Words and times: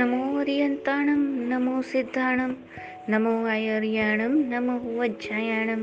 નમો 0.00 0.38
અરિયંતાણમ 0.38 1.22
નમો 1.48 1.80
સિદ્ધાણમ 1.80 2.52
નમો 3.08 3.32
આયર્યાણમ 3.46 4.34
નમો 4.50 4.74
વજ્જાયાણમ 4.98 5.82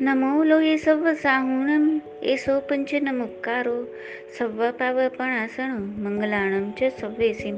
નમો 0.00 0.44
લોહે 0.44 0.76
serve 0.76 1.12
સાહુણમ 1.14 2.00
એસો 2.22 2.60
પંચ 2.60 3.02
નમુકારો 3.02 3.76
સવ્વ 4.38 4.70
પાવપણાસણો 4.70 5.78
મંગલાણમ 5.78 6.70
ચ 6.70 6.92
સવ્વેસિમ 7.00 7.56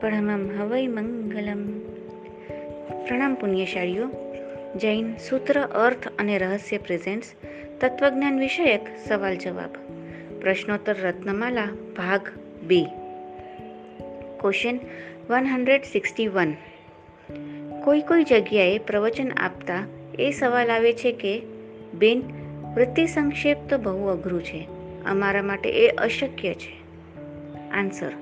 પરમમ 0.00 0.44
હવૈ 0.60 0.86
મંગલમ 0.86 1.62
પ્રણામ 3.06 3.34
પુણ્યશાળીઓ 3.34 4.08
જૈન 4.76 5.16
સૂત્ર 5.16 5.60
અર્થ 5.60 6.08
અને 6.18 6.38
રહસ્ય 6.38 6.78
પ્રેઝેન્ટ્સ 6.78 7.34
તત્વજ્ઞાન 7.80 8.38
વિષયક 8.38 8.90
સવાલ 9.08 9.36
જવાબ 9.36 9.78
પ્રશ્નોત્તર 10.40 10.96
રત્નમાલા 11.02 11.70
ભાગ 11.96 12.28
બે 12.62 12.82
question 14.40 14.78
one 15.30 15.46
hundred 15.46 15.84
sixty 15.84 16.28
one. 16.28 16.52
કોઈ 17.84 18.00
કોઈ 18.00 18.24
જગ્યાએ 18.24 18.78
પ્રવચન 18.78 19.30
આપતા 19.36 19.86
એ 20.18 20.30
સવાલ 20.30 20.70
આવે 20.70 20.92
છે 20.92 21.12
કે, 21.12 21.42
બેન, 21.94 22.22
વૃત્તિ 22.74 23.06
સંક્ષેપ 23.06 23.58
તો 23.68 23.78
બહુ 23.78 24.08
અઘરું 24.08 24.44
છે. 24.44 24.68
અમારા 25.06 25.42
માટે 25.42 25.70
એ 25.70 25.88
અશક્ય 25.88 26.54
છે. 26.54 26.74
આન્સર 27.70 28.12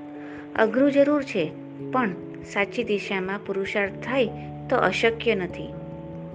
અઘરું 0.56 0.92
જરૂર 0.92 1.22
છે, 1.22 1.50
પણ 1.92 2.14
સાચી 2.52 2.84
દિશામાં 2.84 3.40
પુરુષાર્થ 3.46 3.92
થાય 4.04 4.28
તો 4.70 4.76
અશક્ય 4.76 5.34
નથી. 5.34 5.68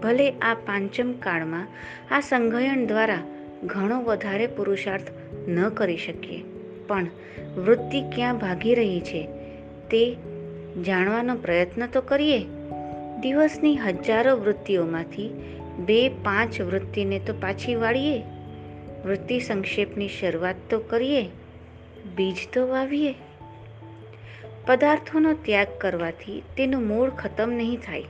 ભલે 0.04 0.30
આ 0.32 0.54
પાંચમ 0.54 1.12
કાળમાં 1.14 1.68
આ 2.12 2.20
સંઘયન 2.20 2.88
દ્વારા 2.88 3.20
ઘણો 3.64 4.04
વધારે 4.04 4.48
પુરુષાર્થ 4.48 5.12
ન 5.48 5.70
કરી 5.70 5.98
શકીએ, 5.98 6.42
પણ 6.88 7.08
વૃત્તિ 7.58 8.02
ક્યાં 8.02 8.38
ભાગી 8.38 8.76
રહી 8.76 9.00
છે, 9.00 9.28
તે 9.92 10.16
જાણવાનો 10.84 11.36
પ્રયત્ન 11.36 11.88
તો 11.88 12.02
કરીએ. 12.02 12.46
દિવસની 13.20 13.78
હજારો 13.78 14.38
વૃત્તિઓમાંથી 14.38 15.30
બે 15.80 16.10
પાંચ 16.10 16.62
વૃત્તિને 16.62 17.20
તો 17.20 17.34
પાછી 17.34 17.76
વાળીએ. 17.76 18.24
વૃત્તિ 19.06 19.40
સંક્ષેપની 19.40 20.08
શરૂઆત 20.08 20.56
તો 20.70 20.80
કરીએ. 20.80 21.30
બીજ 22.16 22.36
તો 22.54 22.68
વાવીએ. 22.68 23.16
પદાર્થોનો 24.68 25.34
ત્યાગ 25.34 25.68
કરવાથી 25.78 26.44
તેનું 26.58 26.88
મૂળ 26.88 27.10
ખતમ 27.10 27.50
નહીં 27.50 27.78
થાય. 27.78 28.02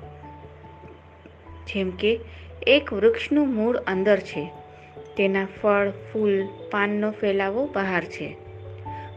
જેમ 1.67 1.89
કે, 1.89 2.19
એક 2.67 2.93
વૃક્ષનું 2.93 3.47
મૂળ 3.47 3.77
અંદર 3.77 4.17
છે. 4.19 4.51
તેના 5.17 5.47
ફળ, 5.61 5.89
ફૂલ, 5.89 6.47
પાનનો 6.71 7.11
ફેલાવો 7.11 7.65
બહાર 7.65 8.03
છે. 8.03 8.37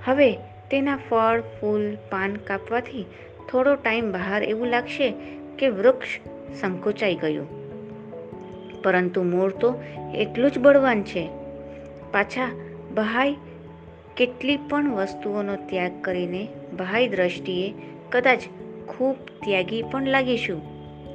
હવે 0.05 0.33
તેના 0.71 0.97
ફળ, 0.97 1.41
ફૂલ, 1.41 1.95
પાન 1.95 2.37
કાપવાથી 2.37 3.07
થોડો 3.49 3.75
ટાઈમ 3.75 4.13
બહાર 4.13 4.43
એવું 4.43 4.67
લાગશે 4.67 5.15
કે 5.59 5.69
વૃક્ષ 5.69 6.09
સંકોચાઈ 6.61 7.15
ગયું. 7.15 7.59
પરંતુ 8.83 9.23
મૂળ 9.23 9.51
તો 9.51 9.83
એટલું 10.15 10.51
જ 10.51 10.59
બળવાન 10.59 11.03
છે. 11.03 11.29
પાછા 12.13 12.51
બહાઈ 12.95 13.37
કેટલી 14.17 14.57
પણ 14.57 14.91
વસ્તુઓનો 14.91 15.57
ત્યાગ 15.57 15.93
કરીને 16.03 16.49
બહાઈ 16.77 17.09
દ્રષ્ટિએ 17.09 17.75
કદાચ 18.11 18.41
ખૂબ 18.89 19.17
ત્યાગી 19.45 19.83
પણ 19.83 20.07
લાગીશું. 20.07 20.63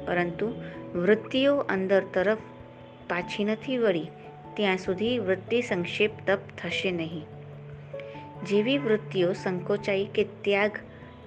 પરંતુ 0.06 0.54
વૃત્તિઓ 0.94 1.56
અંદર 1.56 2.02
તરફ 2.14 2.38
પાછી 3.08 3.44
નથી 3.44 3.78
વળી. 3.78 4.10
ત્યાં 4.54 4.76
સુધી 4.76 5.18
વૃત્તિ 5.18 5.62
સંક્ષેપ 5.62 6.10
તપ 6.26 6.38
થશે 6.58 6.90
નહીં. 6.90 7.24
જેવી 8.46 8.78
વૃત્તિઓ 8.78 9.32
સંકોચાઈ 9.32 10.04
કે 10.14 10.24
ત્યાગ 10.24 10.70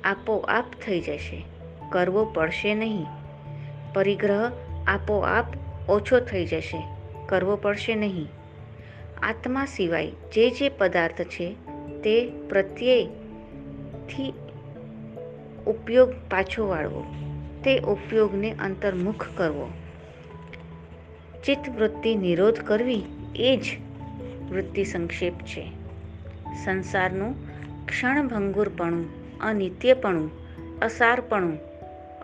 આપોઆપ 0.08 0.66
થઈ 0.86 1.02
જશે. 1.02 1.46
કરવો 1.90 2.26
પડશે 2.26 2.76
નહીં. 2.76 3.06
પરિગ્રહ 3.94 4.52
આપોઆપ 4.88 5.46
ઓછો 5.90 6.20
થઈ 6.20 6.46
જશે. 6.46 6.84
કરવો 7.26 7.56
પડશે 7.56 7.96
નહીં. 7.96 8.28
આત્મા 9.24 9.66
સિવાય 9.66 10.08
જે 10.08 10.50
જે 10.50 10.70
પદાર્થ 10.70 11.22
છે 11.22 11.54
તે 12.04 12.30
પ્રત્યેથી 12.50 14.34
ઉપયોગ 15.68 16.12
પાછો 16.32 16.68
વાળવો. 16.68 17.04
તે 17.64 17.80
ઉપયોગને 17.80 18.52
અંતર્મુખ 18.52 19.26
કરવો. 19.36 19.70
ચિત્તવૃત્તિ 21.46 22.16
નિરોધ 22.16 22.60
કરવી 22.60 23.04
એ 23.36 23.58
જ 23.58 23.66
વૃત્તિ 24.52 24.84
સંક્ષેપ 24.84 25.34
છે. 25.34 25.72
સંસારનું 26.66 27.36
ક્ષણભંગુરપણું 27.86 29.17
અનિત્યપણું, 29.42 30.32
અસારપણું, 30.80 31.60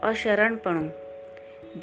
અશરણપણું. 0.03 0.91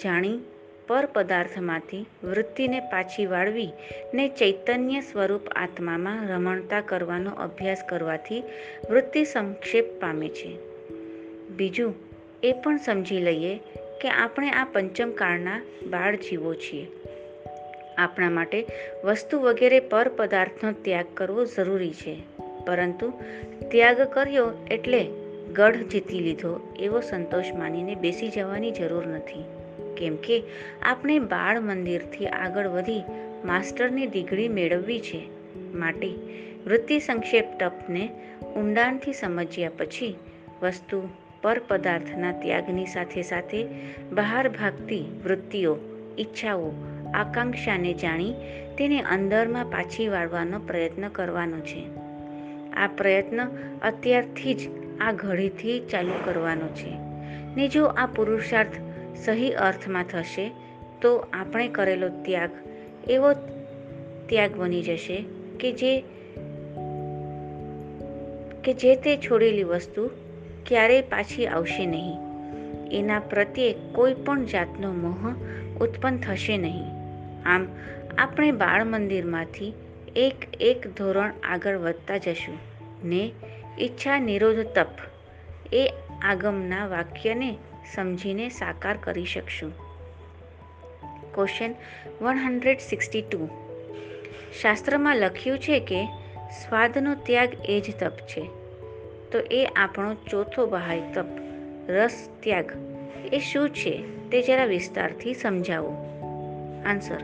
જાણી 0.02 0.38
પર 0.86 1.06
પદાર્થમાંથી 1.06 2.06
વૃત્તિને 2.24 2.80
પાછી 2.80 3.26
વાળવી 3.26 3.72
ને 4.14 4.28
ચૈતન્ય 4.28 5.00
સ્વરૂપ 5.00 5.48
આત્મામાં 5.48 6.28
રમણતા 6.28 6.80
કરવાનો 6.80 7.30
અભ્યાસ 7.30 7.82
કરવાથી 7.88 8.42
વૃત્તિ 8.90 9.24
સંક્ષેપ 9.24 10.00
પામે 10.00 10.28
છે. 10.28 10.58
બીજું, 11.56 11.94
એ 12.42 12.52
પણ 12.52 12.76
સમજી 12.76 13.18
લઈએ 13.18 13.60
કે 14.00 14.08
આપણે 14.08 14.50
આ 14.50 14.64
પંચમકાળના 14.72 15.60
બાળ 15.90 16.16
જીવો 16.16 16.54
છીએ. 16.54 16.86
આપણા 17.98 18.30
માટે 18.30 18.66
વસ્તુ 19.04 19.38
વગેરે 19.38 19.80
પર 19.80 20.08
પદાર્થનો 20.08 20.72
ત્યાગ 20.72 21.04
કરવો 21.14 21.44
જરૂરી 21.44 21.90
છે. 21.90 22.29
પરંતુ 22.66 23.12
ત્યાગ 23.70 24.00
કર્યો 24.00 24.52
એટલે 24.70 25.08
ગઢ 25.52 25.76
જીતી 25.76 26.20
લીધો 26.20 26.74
એવો 26.78 27.00
સંતોષ 27.00 27.44
માનીને 27.54 27.94
બેસી 27.94 28.28
જવાની 28.28 28.70
જરૂર 28.70 29.06
નથી. 29.06 29.44
કેમ 29.96 30.16
કે 30.16 30.42
આપણે 30.82 31.18
બાળ 31.18 31.60
મંદિરથી 31.60 32.26
આગળ 32.26 32.68
વધી 32.68 33.02
માસ્ટરની 33.44 34.06
ડિગ્રી 34.06 34.48
મેળવવી 34.48 35.00
છે. 35.00 35.40
માટે 35.74 36.14
વૃત્તિ 36.66 37.00
સંક્ષેપ 37.00 37.58
તપને 37.58 38.10
ઊંડાણથી 38.56 39.12
સમજ્યા 39.12 39.70
પછી 39.78 40.16
વસ્તુ 40.62 41.08
પર 41.42 41.60
પદાર્થના 41.68 42.32
ત્યાગની 42.32 42.86
સાથે 42.86 43.22
સાથે 43.22 43.68
બહાર 44.12 44.48
ભાગતી 44.48 45.20
વૃત્તિઓ, 45.24 45.78
ઈચ્છાઓ, 46.18 46.72
આકાંક્ષાને 47.14 47.94
જાણી 47.94 48.34
તેને 48.78 49.00
અંદરમાં 49.00 49.64
પાછી 49.64 50.08
વાળવાનો 50.08 50.58
પ્રયત્ન 50.58 51.08
કરવાનો 51.08 51.58
છે. 51.58 51.99
આ 52.76 52.86
પ્રયત્ન 52.86 53.48
અત્યારથી 53.82 54.54
જ 54.54 54.58
આ 55.00 55.12
ઘડીથી 55.12 55.80
ચાલુ 55.80 56.12
કરવાનો 56.24 56.68
છે. 56.68 56.90
ને 57.56 57.68
જો 57.68 57.86
આ 57.86 58.06
પુરુષાર્થ 58.06 58.72
સહી 59.16 59.50
અર્થમાં 59.50 60.04
થશે, 60.04 60.50
તો 61.02 61.26
આપણે 61.32 61.68
કરેલો 61.68 62.08
ત્યાગ 62.08 62.50
એવો 63.08 63.32
ત્યાગ 64.26 64.56
બની 64.56 64.82
જશે 64.82 65.24
કે 65.60 65.72
જે 65.72 66.04
કે 68.64 68.74
જે 68.74 68.96
તે 68.96 69.16
છોડેલી 69.16 69.62
વસ્તુ 69.62 70.10
ક્યારેય 70.66 71.02
પાછી 71.02 71.46
આવશે 71.46 71.86
નહીં. 71.86 72.18
એના 72.92 73.20
પ્રત્યે 73.20 73.74
કોઈ 73.92 74.14
પણ 74.14 74.44
જાતનો 74.44 74.92
મોહ 74.92 75.34
ઉત્પન્ન 75.84 76.16
થશે 76.16 76.56
નહીં. 76.56 76.84
આમ, 77.46 77.66
આપણે 78.18 78.52
બાળ 78.52 78.84
મંદિરમાંથી 78.84 79.72
એક 80.16 80.34
એક 80.60 80.86
ધોરણ 80.86 81.32
આગળ 81.42 81.76
વધતા 81.76 82.16
જશું. 82.16 82.58
ને 83.04 83.32
ઈચ્છા 83.78 84.18
નિરોધ 84.18 84.56
તપ. 84.56 84.86
એ 85.72 85.92
આગમના 86.22 86.86
વાક્યને 86.86 87.56
સમજીને 87.94 88.48
સાકાર 88.48 88.96
કરી 88.96 89.24
શકશું. 89.24 89.72
Question 91.34 91.74
one 92.20 92.36
hundred 92.36 92.78
sixty 92.78 93.22
two 93.22 93.48
શાસ્ત્રમાં 94.62 95.16
લખ્યું 95.16 95.58
છે 95.58 95.80
કે, 95.80 96.04
સ્વાદનો 96.50 97.14
ત્યાગ 97.14 97.48
એ 97.64 97.80
જ 97.80 97.96
તપ 98.00 98.16
છે. 98.16 98.40
તો 99.32 99.38
એ 99.50 99.68
આપણો 99.76 100.14
ચોથો 100.14 100.66
બહાય 100.66 101.00
તપ. 101.14 101.26
રસ 101.88 102.28
ત્યાગ. 102.40 102.72
એ 103.32 103.38
શું 103.38 103.70
છે 103.70 104.02
તે 104.30 104.42
જરા 104.42 104.64
વિસ્તારથી 104.64 105.34
સમજાવો. 105.34 105.96
આન્સર 106.86 107.20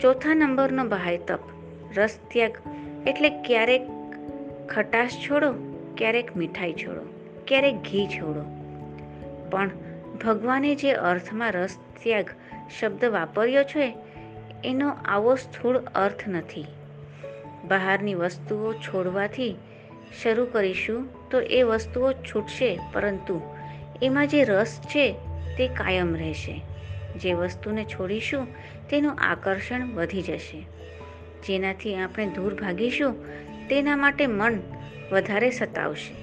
ચોથા 0.00 0.34
નંબરનો 0.34 0.84
બહાય 0.84 1.18
તપ. 1.18 1.59
રસ 1.96 2.18
ત્યાગ. 2.28 2.50
એટલે 3.06 3.28
ક્યારેક 3.28 3.88
ખટાશ 4.68 5.10
છોડો, 5.10 5.52
ક્યારેક 5.96 6.36
મીઠાઈ 6.36 6.72
છોડો, 6.72 7.00
ક્યારેક 7.46 7.76
ઘી 7.76 8.06
છોડો. 8.06 8.42
પણ 9.50 9.70
ભગવાને 10.24 10.74
જે 10.74 10.92
અર્થમાં 10.92 11.52
રસ 11.52 11.76
ત્યાગ 12.02 12.26
શબ્દ 12.80 13.04
વાપર્યો 13.04 13.62
છે, 13.62 13.96
એનો 14.64 14.88
આવો 14.88 15.34
સ્થૂળ 15.34 15.76
અર્થ 15.76 16.28
નથી. 16.28 16.64
બહારની 17.64 18.14
વસ્તુઓ 18.14 18.72
છોડવાથી 18.72 19.56
શરૂ 20.22 20.46
કરીશું 20.52 21.30
તો 21.30 21.40
એ 21.40 21.62
વસ્તુઓ 21.62 22.12
છૂટશે, 22.12 22.80
પરંતુ 22.92 23.40
એમાં 24.02 24.26
જે 24.26 24.44
રસ 24.44 24.80
છે, 24.80 25.12
તે 25.58 25.68
કાયમ 25.68 26.16
રહેશે. 26.16 26.62
જે 27.16 27.32
વસ્તુને 27.32 27.84
છોડીશું, 27.84 28.46
તેનું 28.88 29.12
આકર્ષણ 29.12 29.94
વધી 29.94 30.22
જશે. 30.22 30.79
જેનાથી 31.46 31.96
આપણે 31.96 32.26
દૂર 32.26 32.54
ભાગીશું, 32.54 33.14
તેના 33.68 33.96
માટે 33.96 34.26
મન 34.26 34.58
વધારે 35.12 35.50
સતાવશે. 35.50 36.14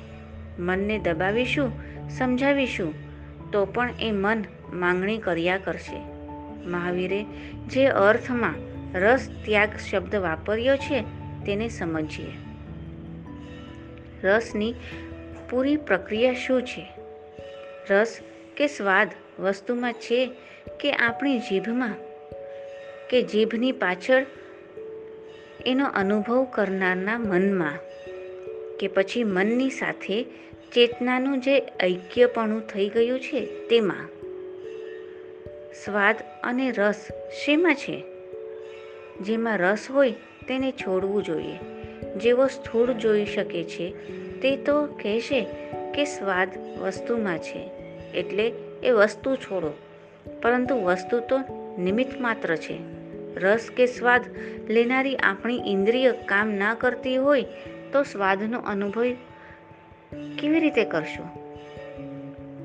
મનને 0.62 1.00
દબાવીશું, 1.00 1.72
સમજાવીશું, 2.10 2.94
તો 3.52 3.66
પણ 3.66 3.90
એ 4.00 4.12
મન 4.12 4.44
માંગણી 4.74 5.18
કર્યા 5.18 5.58
કરશે. 5.58 6.00
મહાવીરે 6.66 7.26
જે 7.68 7.86
અર્થમાં 7.86 8.54
રસ 8.94 9.30
ત્યાગ 9.46 9.70
શબ્દ 9.92 10.16
વાપર્યો 10.16 10.76
છે, 10.76 11.02
તેને 11.46 11.70
સમજીએ. 11.70 12.32
રસની 14.24 14.74
પૂરી 15.50 15.76
પ્રક્રિયા 15.76 16.34
શું 16.34 16.64
છે? 16.64 16.88
રસ 17.90 18.20
કે 18.58 18.68
સ્વાદ 18.68 19.10
વસ્તુમાં 19.40 19.94
છે 19.94 20.32
કે 20.80 20.92
આપણી 20.92 21.40
જીભમાં? 21.40 21.94
કે 23.10 23.22
જીભની 23.22 23.72
પાછળ 23.72 24.26
એનો 25.68 25.86
અનુભવ 25.86 26.44
કરનારના 26.44 27.18
મનમાં 27.18 27.74
કે 28.78 28.88
પછી 28.88 29.24
મનની 29.24 29.70
સાથે 29.70 30.24
ચેતનાનું 30.74 31.42
જે 31.42 31.58
ઐક્યપણું 31.84 32.62
થઈ 32.62 32.90
ગયું 32.90 33.20
છે 33.20 33.46
તેમાં 33.46 34.10
સ્વાદ 35.86 36.16
અને 36.44 36.72
રસ 36.72 37.08
શેમાં 37.46 37.76
છે? 37.76 38.04
જેમાં 39.22 39.58
રસ 39.58 39.88
હોય 39.92 40.12
તેને 40.48 40.72
છોડવું 40.72 41.24
જોઈએ. 41.24 41.58
જેવો 42.18 42.48
સ્થૂળ 42.48 42.94
જોઈ 42.94 43.26
શકે 43.26 43.64
છે 43.64 43.94
તે 44.42 44.58
તો 44.58 44.86
કહેશે 44.86 45.42
કે 45.96 46.06
સ્વાદ 46.06 46.78
વસ્તુમાં 46.80 47.40
છે, 47.40 47.70
એટલે 48.16 48.54
એ 48.84 48.90
વસ્તુ 48.90 49.36
છોડો. 49.36 49.78
પરંતુ 50.44 50.76
વસ્તુ 50.76 51.20
તો 51.20 51.40
નિમિત્ત 51.80 52.22
માત્ર 52.22 52.56
છે. 52.56 52.97
રસ 53.38 53.70
કે 53.78 53.86
સ્વાદ 53.86 54.22
લેનારી 54.70 55.16
આપણી 55.16 55.62
ઇન્દ્રિય 55.66 56.12
કામ 56.12 56.50
ના 56.50 56.74
કરતી 56.74 57.18
હોય 57.18 57.46
તો 57.94 58.04
સ્વાદનો 58.04 58.60
અનુભવ 58.60 59.06
કેવી 60.40 60.60
રીતે 60.60 60.84
કરશો? 60.84 61.24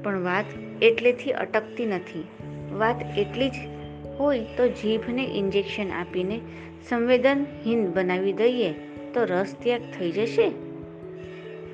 પણ 0.02 0.22
વાત 0.22 0.44
એટલેથી 0.82 1.30
અટકતી 1.30 1.86
નથી. 1.86 2.24
વાત 2.72 3.18
એટલી 3.18 3.48
જ 3.48 3.54
હોય 4.18 4.40
તો 4.56 4.68
જીભને 4.68 5.24
ઇન્જેક્શન 5.24 5.90
આપીને 5.90 6.40
સંવેદનહીન 6.88 7.86
બનાવી 7.86 8.32
દઈએ 8.32 8.72
તો 9.14 9.24
રસ 9.24 9.56
ત્યાગ 9.62 9.80
થઈ 9.98 10.12
જશે. 10.12 10.52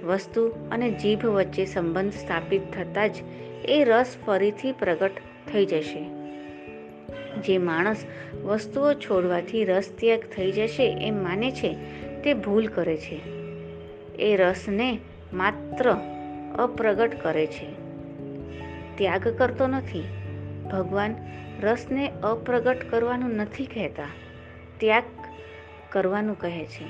વસ્તુ 0.05 0.49
અને 0.71 0.91
જીભ 0.91 1.27
વચ્ચે 1.27 1.65
સંબંધ 1.65 2.13
સ્થાપિત 2.13 2.63
થતાં 2.73 3.09
જ 3.09 3.17
એ 3.65 3.85
રસ 3.85 4.17
ફરીથી 4.27 4.73
પ્રગટ 4.73 5.13
થઈ 5.53 5.67
જશે. 5.67 6.18
જે 7.39 7.59
માણસ 7.59 8.05
વસ્તુઓ 8.45 8.93
છોડવાથી 8.93 9.65
રસ 9.65 9.93
ત્યાગ 9.99 10.21
થઈ 10.21 10.53
જશે 10.53 10.97
એમ 11.01 11.23
માને 11.23 11.51
છે, 11.51 11.77
તે 12.23 12.35
ભૂલ 12.35 12.67
કરે 12.67 12.97
છે. 12.97 13.21
એ 14.17 14.37
રસને 14.37 14.99
માત્ર 15.33 15.97
અપ્રગટ 16.59 17.23
કરે 17.23 17.47
છે. 17.47 17.67
ત્યાગ 18.97 19.29
કરતો 19.29 19.67
નથી. 19.67 20.05
ભગવાન 20.73 21.15
રસને 21.63 22.09
અપ્રગટ 22.09 22.91
કરવાનું 22.91 23.31
નથી 23.31 23.67
કહેતા. 23.67 24.09
ત્યાગ 24.79 25.05
કરવાનું 25.89 26.39
કહે 26.39 26.65
છે. 26.65 26.85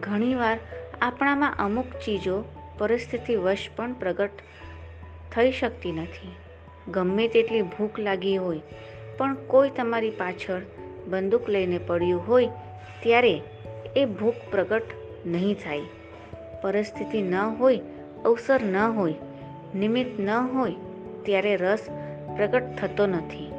ઘણીવાર 0.00 0.58
આપણામાં 1.00 1.54
અમુક 1.58 1.86
ચીજો 1.86 2.44
પરિસ્થિતિ 2.78 3.36
વશ 3.36 3.68
પણ 3.76 3.92
પ્રગટ 3.92 4.30
થઈ 5.32 5.52
શકતી 5.52 5.92
નથી. 5.92 6.28
ગમે 6.92 7.28
તેટલી 7.28 7.62
ભૂખ 7.62 8.00
લાગી 8.00 8.36
હોય 8.36 8.60
પણ 9.18 9.34
કોઈ 9.34 9.70
તમારી 9.70 10.10
પાછળ 10.10 10.60
બંદૂક 11.06 11.48
લઈને 11.48 11.78
પડ્યું 11.78 12.28
હોય 12.28 12.48
ત્યારે 13.02 13.40
એ 13.96 14.04
ભૂખ 14.04 14.34
પ્રગટ 14.50 14.82
નહીં 15.26 15.54
થાય. 15.54 15.80
પરિસ્થિતિ 16.62 17.22
ન 17.22 17.34
હોય, 17.34 17.80
અવસર 18.24 18.62
ન 18.62 18.76
હોય, 18.76 19.14
નિમિત્ત 19.74 20.20
ન 20.20 20.30
હોય 20.30 20.72
ત્યારે 21.22 21.56
રસ 21.56 21.78
પ્રગટ 22.36 22.62
થતો 22.78 23.06
નથી. 23.06 23.50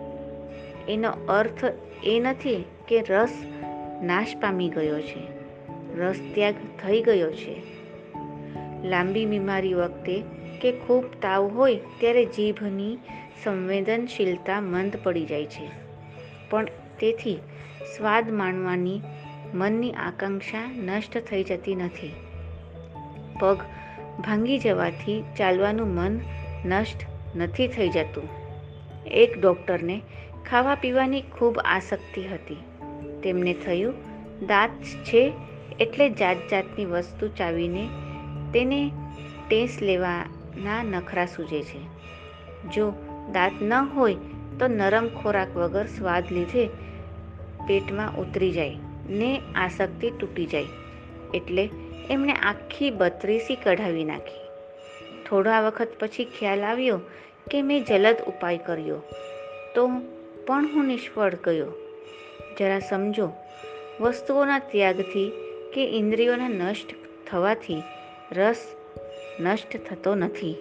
એનો 0.89 1.11
અર્થ 1.11 1.65
એ 2.03 2.19
નથી 2.19 2.65
કે 2.87 3.03
રસ 3.09 3.43
નાશ 4.03 4.27
પામી 4.41 4.69
ગયો 4.69 5.01
છે. 5.01 5.43
રસ 5.97 6.19
ત્યાગ 6.33 6.53
થઈ 6.85 7.01
ગયો 7.01 7.31
છે. 7.31 7.61
લાંબી 8.87 9.25
બીમારી 9.25 9.73
વખતે 9.73 10.23
કે 10.61 10.71
ખૂબ 10.71 11.05
તાવ 11.21 11.47
હોય 11.47 11.75
ત્યારે 11.75 12.25
જીભની 12.25 12.97
સંવેદનશીલતા 13.43 14.61
મંદ 14.61 14.97
પડી 15.03 15.25
જાય 15.25 15.45
છે. 15.45 15.69
પણ 16.49 16.65
તેથી 16.99 17.39
સ્વાદ 17.97 18.31
માણવાની 18.31 19.01
મનની 19.53 19.91
આકાંક્ષા 19.91 20.71
નષ્ટ 20.77 21.17
થઈ 21.17 21.43
જતી 21.43 21.75
નથી. 21.75 22.13
પગ 23.39 23.57
ભાંગી 24.19 24.59
જવાથી 24.59 25.23
ચાલવાનું 25.37 25.87
મન 25.87 26.19
નષ્ટ 26.65 26.97
નથી 27.35 27.67
થઈ 27.67 27.89
જતું. 27.89 28.29
એક 29.07 29.39
ડૉક્ટરને 29.39 30.01
ખાવા 30.49 30.75
પીવાની 30.75 31.21
ખૂબ 31.21 31.59
આસક્તિ 31.65 32.21
હતી. 32.21 32.57
તેમને 33.23 33.53
થયું, 33.53 33.93
દાંત 34.47 34.83
છે 34.83 35.33
એટલે 35.79 36.09
જાત 36.09 36.37
જાતની 36.51 36.85
વસ્તુ 36.85 37.27
ચાવીને 37.27 37.89
તેને 38.53 38.91
ટેસ 39.49 39.77
લેવાના 39.81 40.83
નખરા 40.83 41.25
સૂજે 41.25 41.61
છે. 41.61 41.93
જો 42.69 42.93
દાંત 43.31 43.61
ન 43.61 43.73
હોય 43.73 44.15
તો 44.59 44.67
નરમ 44.67 45.07
ખોરાક 45.07 45.55
વગર 45.55 45.85
સ્વાદ 45.85 46.23
લીધે 46.31 46.67
પેટમાં 47.67 48.15
ઉતરી 48.15 48.51
જાય, 48.51 48.75
ને 49.09 49.41
આસક્તિ 49.55 50.09
તૂટી 50.09 50.45
જાય. 50.45 50.65
એટલે 51.33 51.69
એમણે 52.09 52.33
આખી 52.33 52.91
બત્રીસી 52.91 53.55
કઢાવી 53.55 54.03
નાખી. 54.03 54.43
થોડા 55.29 55.61
વખત 55.61 55.87
પછી 55.99 56.25
ખ્યાલ 56.25 56.61
આવ્યો 56.61 56.99
કે 57.51 57.61
મેં 57.61 57.83
જલદ 57.83 58.15
ઉપાય 58.27 58.57
કર્યો. 58.57 59.01
તો 59.75 59.87
પણ 60.47 60.65
હું 60.65 60.85
નિષ્ફળ 60.85 61.33
ગયો. 61.33 61.73
જરા 62.59 62.79
સમજો, 62.79 63.31
વસ્તુઓના 64.01 64.59
ત્યાગથી 64.59 65.31
કે 65.73 65.85
ઇન્દ્રિયોના 65.97 66.49
નષ્ટ 66.49 66.95
થવાથી 67.27 67.83
રસ 68.31 68.67
નષ્ટ 69.39 69.77
થતો 69.89 70.15
નથી. 70.15 70.55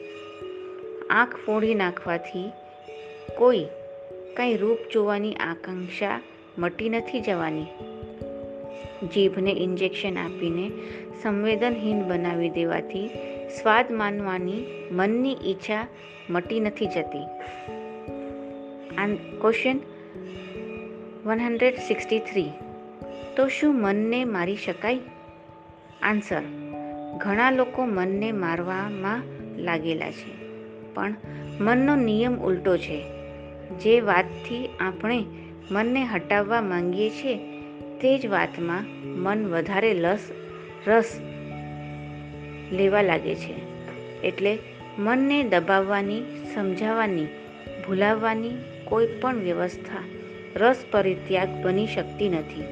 આંખ 1.13 1.37
ફોડી 1.37 1.75
નાખવાથી 1.75 2.51
કોઈ 3.39 3.67
કાંઈ 4.37 4.57
રૂપ 4.57 4.79
જોવાની 4.93 5.35
આકાંક્ષા 5.35 6.21
મટી 6.59 6.89
નથી 6.89 7.21
જવાની. 7.21 7.65
જીભને 9.15 9.51
ઇન્જેક્શન 9.51 10.19
આપીને 10.19 10.71
સંવેદનહીન 11.23 12.03
બનાવી 12.03 12.51
દેવાથી 12.51 13.09
સ્વાદ 13.49 13.93
માનવાની 13.93 14.65
મનની 14.91 15.37
ઈચ્છા 15.45 15.87
મટી 16.31 16.61
નથી 16.61 16.87
જતી. 16.87 17.25
Question 19.41 19.81
one 21.25 21.41
hundred 21.41 21.75
sixty 21.75 22.19
three 22.19 22.51
તો 23.37 23.49
શું 23.49 23.75
મનને 23.75 24.25
મારી 24.25 24.57
શકાય? 24.57 25.01
આન્સર 26.03 26.43
ઘણા 27.17 27.51
લોકો 27.51 27.85
મનને 27.85 28.33
મારવામાં 28.33 29.23
લાગેલા 29.59 30.11
છે. 30.11 30.42
પણ 30.95 31.15
મનનો 31.61 31.97
નિયમ 31.97 32.37
ઉલટો 32.39 32.77
છે. 32.77 33.05
જે 33.81 34.01
વાતથી 34.01 34.69
આપણે 34.81 35.25
મનને 35.71 36.05
હટાવવા 36.05 36.61
માંગીએ 36.61 37.11
છીએ, 37.11 37.37
તે 38.01 38.19
જ 38.19 38.27
વાતમાં 38.27 38.85
મન 39.05 39.47
વધારે 39.47 39.95
લસ, 39.95 40.31
રસ 40.87 41.21
લેવા 42.73 43.03
લાગે 43.03 43.35
છે. 43.35 43.55
એટલે 44.21 44.59
મનને 44.99 45.45
દબાવવાની, 45.45 46.23
સમજાવવાની, 46.55 47.25
ભૂલાવવાની 47.87 48.51
કોઈ 48.85 49.07
પણ 49.07 49.37
વ્યવસ્થા 49.37 50.05
રસ 50.57 50.85
પરિત્યાગ 50.91 51.49
બની 51.63 51.87
શકતી 51.87 52.29
નથી. 52.29 52.65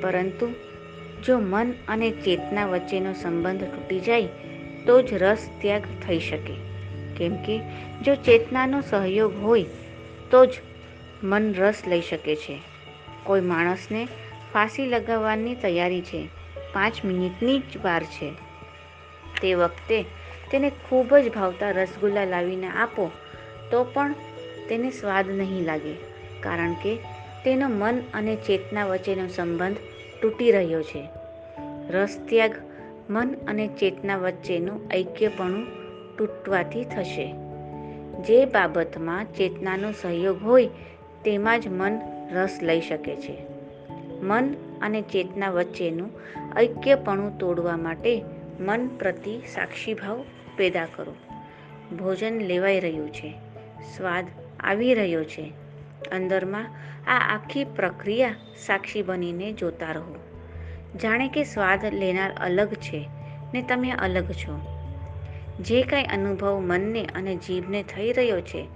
પરંતુ 0.00 0.54
જો 1.26 1.38
મન 1.38 1.72
અને 1.88 2.10
ચેતના 2.10 2.66
વચ્ચેનો 2.66 3.12
સંબંધ 3.12 3.64
તૂટી 3.64 4.00
જાય, 4.00 4.28
તો 4.86 5.02
જ 5.02 5.12
રસ 5.12 5.50
ત્યાગ 5.60 5.82
થઈ 6.06 6.18
શકે. 6.18 6.69
કેમ 7.20 7.36
કે 7.36 7.60
જો 8.02 8.14
ચેતનાનો 8.14 8.80
સહયોગ 8.80 9.42
હોય, 9.44 9.64
તો 10.30 10.46
જ 10.46 10.52
મન 11.22 11.54
રસ 11.54 11.82
લઈ 11.86 12.00
શકે 12.00 12.36
છે. 12.36 12.58
કોઈ 13.24 13.40
માણસને 13.40 14.08
ફાંસી 14.52 14.86
લગાવવાની 14.86 15.54
તૈયારી 15.54 16.02
છે, 16.02 16.28
પાંચ 16.72 17.04
મિનિટની 17.04 17.58
જ 17.58 17.78
વાર 17.84 18.02
છે. 18.02 18.32
તે 19.42 19.54
વખતે 19.54 20.02
તેને 20.50 20.70
ખૂબ 20.70 21.16
જ 21.16 21.32
ભાવતા 21.32 21.70
રસગુલ્લા 21.70 22.24
લાવીને 22.24 22.66
આપો, 22.66 23.10
તો 23.70 23.84
પણ 23.84 24.14
તેને 24.68 24.90
સ્વાદ 24.90 25.30
નહીં 25.30 25.64
લાગે, 25.64 25.94
કારણ 26.40 26.72
કે 26.72 26.96
તેનો 27.44 27.68
મન 27.68 28.00
અને 28.14 28.36
ચેતના 28.36 28.86
વચ્ચેનો 28.86 29.26
સંબંધ 29.28 29.76
તૂટી 30.22 30.50
રહ્યો 30.50 30.82
છે. 30.82 31.08
રસ 31.90 32.20
ત્યાગ 32.28 32.54
મન 33.10 33.34
અને 33.48 33.66
ચેતના 33.68 34.16
વચ્ચેનું 34.16 34.90
ઐક્યપણું 34.94 35.79
તૂટવાથી 36.20 36.84
થશે. 36.84 37.34
જે 38.22 38.44
બાબતમાં 38.44 39.24
ચેતનાનો 39.24 39.92
સહયોગ 39.92 40.42
હોય, 40.42 40.66
તેમાં 41.24 41.60
જ 41.60 41.68
મન 41.68 42.00
રસ 42.32 42.58
લઈ 42.62 42.80
શકે 42.80 43.16
છે. 43.16 43.36
મન 44.22 44.54
અને 44.82 45.02
ચેતના 45.02 45.50
વચ્ચેનું 45.50 46.10
ઐક્યપણું 46.60 47.38
તોડવા 47.38 47.76
માટે 47.76 48.24
મન 48.60 48.88
પ્રતિ 48.88 49.38
સાક્ષીભાવ 49.54 50.24
પેદા 50.56 50.86
કરો. 50.96 51.14
ભોજન 51.96 52.40
લેવાઈ 52.40 52.80
રહ્યું 52.80 53.12
છે. 53.12 53.34
સ્વાદ 53.96 54.26
આવી 54.60 54.94
રહ્યો 54.94 55.24
છે. 55.24 55.52
અંદરમાં 56.12 56.66
આ 57.06 57.36
આખી 57.36 57.64
પ્રક્રિયા 57.64 58.34
સાક્ષી 58.66 59.02
બનીને 59.02 59.52
જોતા 59.52 59.92
રહો. 59.92 60.14
જાણે 61.02 61.28
કે 61.28 61.44
સ્વાદ 61.44 61.84
લેનાર 61.84 62.32
અલગ 62.40 62.68
છે 62.68 63.08
ને 63.54 63.62
તમે 63.62 63.90
અલગ 63.90 64.24
છો. 64.24 64.79
જે 65.60 65.82
કાંઈ 65.82 66.04
અનુભવ 66.04 66.60
મનને 66.60 67.04
અને 67.04 67.36
જીભને 67.36 67.82
થઈ 67.82 68.12
રહ્યો 68.12 68.40
છે, 68.40 68.68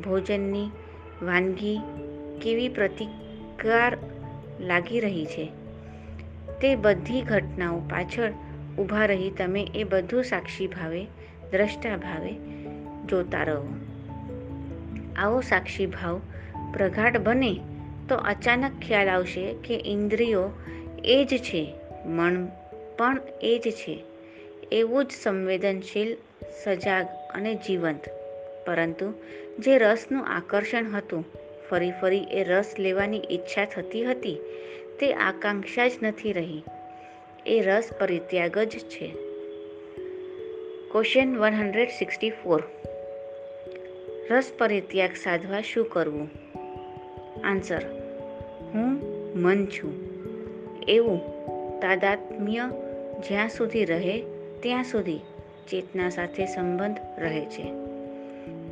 ભોજનની 0.00 0.70
વાનગી 1.22 1.78
કેવી 2.42 2.68
પ્રતિકાર 2.68 3.98
લાગી 4.60 5.00
રહી 5.00 5.26
છે? 5.26 5.50
તે 6.60 6.76
બધી 6.76 7.22
ઘટનાઓ 7.22 7.78
પાછળ 7.78 8.32
ઊભા 8.78 9.06
રહી 9.06 9.30
તમે 9.30 9.66
એ 9.74 9.84
બધું 9.84 10.24
સાક્ષી 10.24 10.66
ભાવે, 10.66 11.04
દ્રષ્ટા 11.52 11.96
ભાવે 11.96 12.34
જોતા 13.06 13.42
રહો. 13.42 13.74
આવો 15.16 15.40
સાક્ષી 15.40 15.86
ભાવ 15.86 16.20
પ્રગાઢ 16.72 17.16
બને 17.16 17.60
તો 18.08 18.14
અચાનક 18.14 18.72
ખ્યાલ 18.80 19.08
આવશે 19.08 19.54
કે 19.54 19.82
ઇન્દ્રિયો 19.86 20.50
એ 21.04 21.24
જ 21.24 21.38
છે, 21.38 21.74
મન 22.06 22.46
પણ 22.98 23.18
એ 23.42 23.60
જ 23.64 23.70
છે. 23.70 24.13
એવું 24.72 25.04
જ 25.04 25.10
સંવેદનશીલ, 25.10 26.16
સજાગ 26.64 27.06
અને 27.34 27.54
જીવંત. 27.54 28.00
પરંતુ 28.66 29.14
જે 29.58 29.78
રસનું 29.78 30.26
આકર્ષણ 30.26 30.84
હતું, 30.84 31.24
ફરી 31.70 31.92
ફરી 32.00 32.26
એ 32.30 32.44
રસ 32.44 32.74
લેવાની 32.78 33.22
ઈચ્છા 33.30 33.64
થતી 33.64 34.04
હતી, 34.04 34.38
તે 35.00 35.14
આકાંક્ષા 35.14 35.88
જ 35.88 35.92
નથી 36.02 36.32
રહી. 36.32 36.62
એ 37.46 37.60
રસ 37.60 37.90
પરિત્યાગ 38.00 38.58
જ 38.58 38.78
છે. 38.78 39.14
Question 40.92 41.38
one 41.38 41.52
hundred 41.52 41.88
sixty 41.88 42.30
four 42.30 42.62
રસ 44.30 44.52
પરિત્યાગ 44.58 45.10
સાધવા 45.12 45.60
શું 45.60 45.88
કરવું? 45.88 46.30
આન્સર 47.44 47.82
હું 48.74 49.14
મન 49.36 49.66
છું. 49.66 50.14
એવું 50.88 51.20
તાદાત્મ્ય 51.80 52.60
જ્યાં 53.28 53.48
સુધી 53.48 53.84
રહે 53.84 54.22
ત્યાં 54.64 54.84
સુધી 54.84 55.18
ચેતના 55.70 56.08
સાથે 56.08 56.46
સંબંધ 56.46 56.96
રહે 57.18 57.40
છે. 57.40 57.72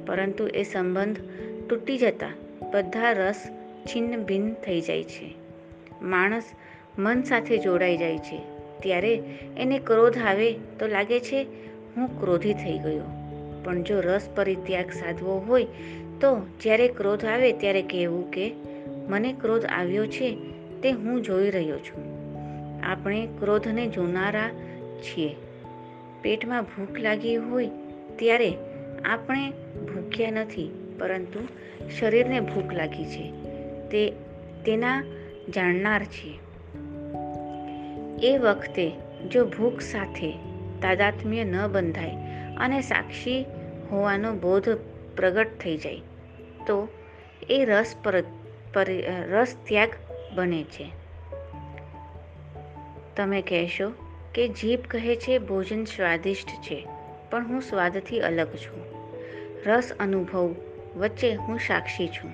પરંતુ 0.06 0.46
એ 0.46 0.62
સંબંધ 0.62 1.16
તૂટી 1.68 1.99
જતા 1.99 2.28
બધા 2.72 3.12
રસ 3.12 3.49
છિન્ન 3.87 4.25
ભિન્ન 4.25 4.54
થઈ 4.54 4.80
જાય 4.80 5.02
છે. 5.04 5.34
માણસ 6.02 6.42
મન 6.99 7.22
સાથે 7.22 7.58
જોડાઈ 7.58 7.96
જાય 7.96 8.18
છે. 8.18 8.40
ત્યારે 8.82 9.14
એને 9.56 9.78
ક્રોધ 9.78 10.18
આવે 10.18 10.52
તો 10.52 10.87
લાગે 10.87 11.20
છે, 11.20 11.46
હું 11.96 12.20
ક્રોધી 12.20 12.54
થઈ 12.54 12.78
ગયો. 12.78 13.02
પણ 13.64 13.82
જો 13.82 14.00
રસ 14.00 14.28
પરિત્યાગ 14.37 14.90
સાધવો 14.90 15.38
હોય, 15.38 15.64
તો 16.20 16.46
જ્યારે 16.61 16.88
ક્રોધ 16.88 17.25
આવે 17.25 17.52
ત્યારે 17.52 17.82
કહેવું 17.82 18.30
કે, 18.30 18.54
મને 19.08 19.32
ક્રોધ 19.32 19.64
આવ્યો 19.64 20.06
છે, 20.06 20.38
તે 20.82 20.90
હું 20.90 21.22
જોઈ 21.22 21.50
રહ્યો 21.50 21.78
છું. 21.78 22.04
આપણે 22.84 23.28
ક્રોધને 23.40 23.87
જોનારા 23.87 24.50
છીએ. 25.02 25.37
પેટમાં 26.23 26.62
ભૂખ 26.62 26.99
લાગી 26.99 27.37
હોય 27.37 27.69
ત્યારે 28.17 28.50
આપણે 29.05 29.50
ભૂખ્યા 29.85 30.31
નથી, 30.31 30.71
પરંતુ 30.99 31.41
શરીરને 31.99 32.41
ભૂખ 32.41 32.73
લાગી 32.73 33.05
છે. 33.05 33.26
તે 33.91 34.02
તેના 34.64 34.99
જાણનાર 35.49 36.05
છીએ 36.05 36.38
એ 38.23 38.38
વખતે 38.38 38.87
જો 39.31 39.45
ભૂખ 39.47 39.81
સાથે 39.81 40.31
તાદાત્મ્ય 40.83 41.45
ન 41.45 41.57
બંધાય 41.67 42.14
અને 42.57 42.81
સાક્ષી 42.81 43.47
હોવાનો 43.91 44.33
બોધ 44.33 44.69
પ્રગટ 45.17 45.59
થઈ 45.61 45.76
જાય, 45.76 46.00
તો 46.67 46.88
એ 47.50 47.64
રસ 47.64 47.95
પર 48.05 48.25
રસ 49.31 49.57
ત્યાગ 49.64 49.91
બને 50.35 50.62
છે. 50.64 50.87
તમે 53.17 53.43
કહેશો? 53.43 53.88
કે 54.35 54.49
જીભ 54.49 54.81
કહે 54.81 55.17
છે, 55.17 55.39
ભોજન 55.39 55.85
સ્વાદિષ્ટ 55.85 56.49
છે, 56.49 56.87
પણ 57.31 57.49
હું 57.49 57.61
સ્વાદથી 57.61 58.21
અલગ 58.21 58.47
છું. 58.47 58.85
રસ 59.67 59.93
અનુભવ 60.01 60.55
વચ્ચે 60.97 61.35
હું 61.35 61.59
સાક્ષી 61.59 62.09
છું. 62.09 62.31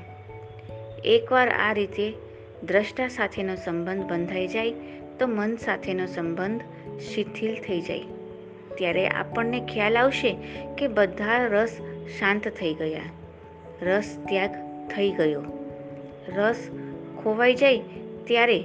એકવાર 1.05 1.49
આ 1.49 1.73
રીતે 1.73 2.13
દ્રષ્ટા 2.63 3.09
સાથેનો 3.09 3.55
સંબંધ 3.55 4.05
બંધાઈ 4.05 4.47
જાય, 4.47 4.71
તો 5.19 5.27
મન 5.27 5.57
સાથેનો 5.57 6.07
સંબંધ 6.07 6.61
શિથિલ 7.01 7.55
થઈ 7.55 7.81
જાય. 7.81 8.01
ત્યારે 8.79 9.09
આપણને 9.09 9.61
ખ્યાલ 9.61 9.99
આવશે 9.99 10.37
કે 10.79 10.89
બધા 10.89 11.47
રસ 11.47 11.77
શાંત 12.19 12.49
થઈ 12.49 12.75
ગયા. 12.75 13.01
રસ 13.83 14.19
ત્યાગ 14.29 14.51
થઈ 14.97 15.11
ગયો. 15.11 15.45
રસ 16.29 16.69
ખોવાઈ 17.23 17.55
જાય 17.55 17.81
ત્યારે 18.25 18.65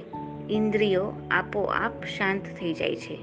ઇન્દ્રિયો 0.50 1.12
આપોઆપ 1.30 2.04
શાંત 2.04 2.42
થઈ 2.42 2.74
જાય 2.74 2.96
છે. 2.96 3.18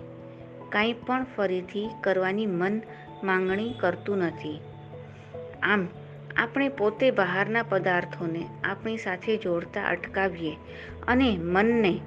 કાંઈ 0.70 0.94
પણ 0.94 1.26
ફરીથી 1.38 1.90
કરવાની 2.02 2.46
મન 2.46 2.82
માંગણી 3.24 3.74
કરતું 3.74 4.18
નથી. 4.18 4.60
આમ, 5.64 5.88
આપણે 6.36 6.70
પોતે 6.70 7.12
બહારના 7.12 7.64
પદાર્થોને 7.64 8.48
આપણી 8.64 8.98
સાથે 8.98 9.38
જોડતા 9.38 9.84
અટકાવીએ 9.84 10.56
અને 11.08 11.38
મનને 11.38 12.00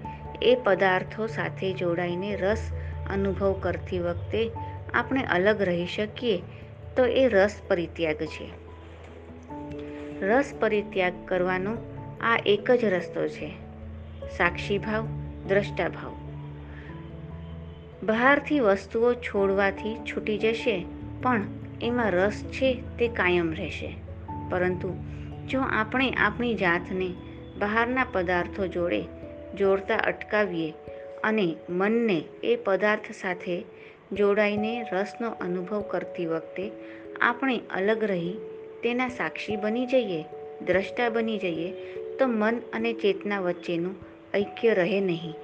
એ 0.42 0.56
પદાર્થો 0.64 1.26
સાથે 1.26 1.72
જોડાઈને 1.72 2.36
રસ 2.36 2.70
અનુભવ 3.10 3.52
કરતી 3.52 3.98
વખતે 3.98 4.50
આપણે 4.94 5.22
અલગ 5.22 5.62
રહી 5.62 5.86
શકીએ 5.86 6.42
તો 6.96 7.06
એ 7.06 7.28
રસ 7.28 7.60
પરિત્યાગ 7.68 8.16
છે. 8.16 8.50
રસ 10.20 10.54
પરિત્યાગ 10.60 11.12
કરવાનો 11.24 11.76
આ 12.20 12.38
એક 12.46 12.70
જ 12.70 12.84
રસ્તો 12.84 13.28
છે. 13.28 13.63
સાક્ષી 14.30 14.80
દ્રષ્ટાભાવ. 15.48 16.14
બહારથી 18.02 18.60
વસ્તુઓ 18.60 19.14
છોડવાથી 19.14 19.96
છૂટી 19.96 20.38
જશે, 20.38 20.84
પણ 21.22 21.42
એમાં 21.82 22.10
રસ 22.10 22.44
છે 22.44 22.82
તે 22.98 23.08
કાયમ 23.08 23.52
રહેશે. 23.52 23.96
પરંતુ 24.50 24.94
જો 25.48 25.60
આપણે 25.60 26.10
આપણી 26.10 26.54
જાતને 26.54 27.14
બહારના 27.58 28.06
પદાર્થો 28.12 28.66
જોડે 28.66 29.02
જોડતા 29.58 29.96
અટકાવીએ 29.96 30.74
અને 31.24 31.56
મનને 31.68 32.24
એ 32.44 32.56
પદાર્થ 32.56 33.12
સાથે 33.12 33.64
જોડાઈને 34.12 34.86
રસનો 34.92 35.30
અનુભવ 35.30 35.80
કરતી 35.80 36.26
વખતે 36.26 36.70
આપણે 37.20 37.60
અલગ 37.74 38.04
રહી 38.04 38.34
તેના 38.82 39.08
સાક્ષી 39.08 39.56
બની 39.56 39.86
જઈએ, 39.86 40.24
દ્રષ્ટા 40.66 41.08
બની 41.08 41.38
જઈએ, 41.38 41.70
તો 42.18 42.26
મન 42.26 42.58
અને 42.72 42.92
ચેતના 42.92 43.40
વચ્ચેનું 43.40 44.13
ઐક્ય 44.34 44.74
રહે 44.74 45.00
નહીં, 45.00 45.34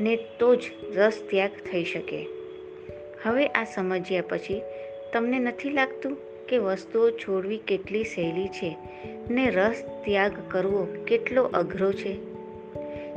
ને 0.00 0.16
તો 0.16 0.54
જ 0.54 0.60
રસ 0.94 1.22
ત્યાગ 1.30 1.50
થઈ 1.72 1.84
શકે. 1.84 2.26
હવે 3.22 3.46
આ 3.46 3.64
સમજ્યા 3.64 4.22
પછી 4.28 4.62
તમને 5.12 5.38
નથી 5.38 5.70
લાગતું 5.70 6.16
કે 6.48 6.58
વસ્તુઓ 6.58 7.10
છોડવી 7.10 7.58
કેટલી 7.58 8.04
સહેલી 8.04 8.48
છે, 8.48 8.76
ને 9.30 9.50
રસ 9.50 9.84
ત્યાગ 10.04 10.32
કરવો 10.48 10.86
કેટલો 11.06 11.44
અઘરો 11.44 11.92
છે? 11.92 12.14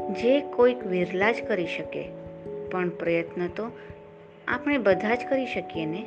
જે 0.09 0.39
કોઈક 0.39 0.85
વિરલા 0.85 1.31
જ 1.31 1.35
કરી 1.47 1.67
શકે, 1.67 2.05
પણ 2.71 2.89
પ્રયત્ન 2.89 3.47
તો 3.47 3.71
આપણે 4.47 4.77
બધા 4.77 5.15
જ 5.15 5.19
કરી 5.29 5.45
શકીએ 5.45 5.85
ને? 5.85 6.05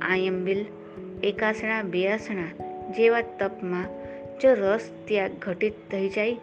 આયંબિલ, 0.00 0.64
એકાસણા, 1.24 1.82
બેઆસણા 1.82 2.64
જેવા 2.96 3.20
તપમાં 3.20 3.84
જો 4.38 4.54
રસ 4.54 4.90
ત્યાગ 5.04 5.30
ઘટિત 5.38 5.72
થઈ 5.90 6.08
જાય 6.08 6.36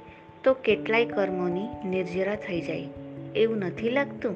તો 0.44 0.54
કેટલાય 0.54 1.06
કર્મોની 1.06 1.90
નિર્જરા 1.90 2.36
થઈ 2.36 2.62
જાય. 2.62 2.88
એવું 3.36 3.58
નથી 3.58 3.90
લાગતું? 3.90 4.36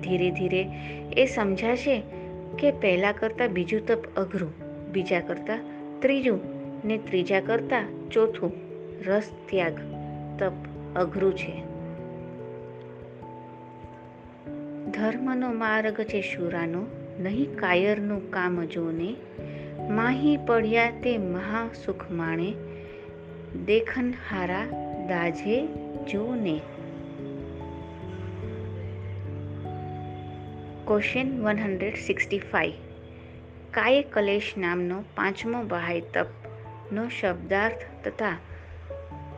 ધીરે 0.00 0.30
ધીરે 0.30 0.68
એ 1.16 1.26
સમજાશે 1.26 2.02
કે 2.58 2.70
પહેલાં 2.70 3.14
કરતાં 3.18 3.48
બીજું 3.48 3.86
તપ 3.86 4.16
અઘરું, 4.16 4.52
બીજા 4.92 5.20
કરતાં 5.20 5.60
ત્રીજું 6.00 6.40
ને 6.84 6.98
ત્રીજા 6.98 7.40
કરતાં 7.40 8.10
ચોથું 8.10 8.52
રસ 9.06 9.30
ત્યાગ, 9.46 9.78
તપ 10.38 10.52
અઘરું 10.96 11.36
છે. 11.36 11.52
ધર્મનો 14.90 15.52
માર્ગ 15.52 16.00
છે 16.00 16.20
શુરાનો, 16.20 16.86
નહીં 17.20 17.54
કાયરનું 17.54 18.30
કામ 18.30 18.64
જોને, 18.64 19.16
માહી 19.90 20.36
પડ્યા 20.36 20.90
તે 20.90 21.18
મહાસુખ 21.18 22.10
માણે 22.10 22.54
દેખન 23.54 24.14
હારા 24.30 24.64
દાજે 25.08 25.66
જોને. 26.10 26.60
Question 30.86 31.42
one 31.42 31.58
hundred 31.58 31.96
sixty 31.96 32.38
five 32.38 32.72
કાય 33.70 34.02
કલેશ 34.02 34.54
નામનો 34.58 35.04
પાંચમો 35.14 35.62
બહાય 35.62 36.00
તપનો 36.00 37.08
શબ્દાર્થ 37.08 38.08
તથા 38.08 38.36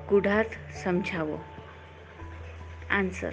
ગુઢાર્થ 0.08 0.50
સમજાવો? 0.84 1.38
આન્સર 2.90 3.32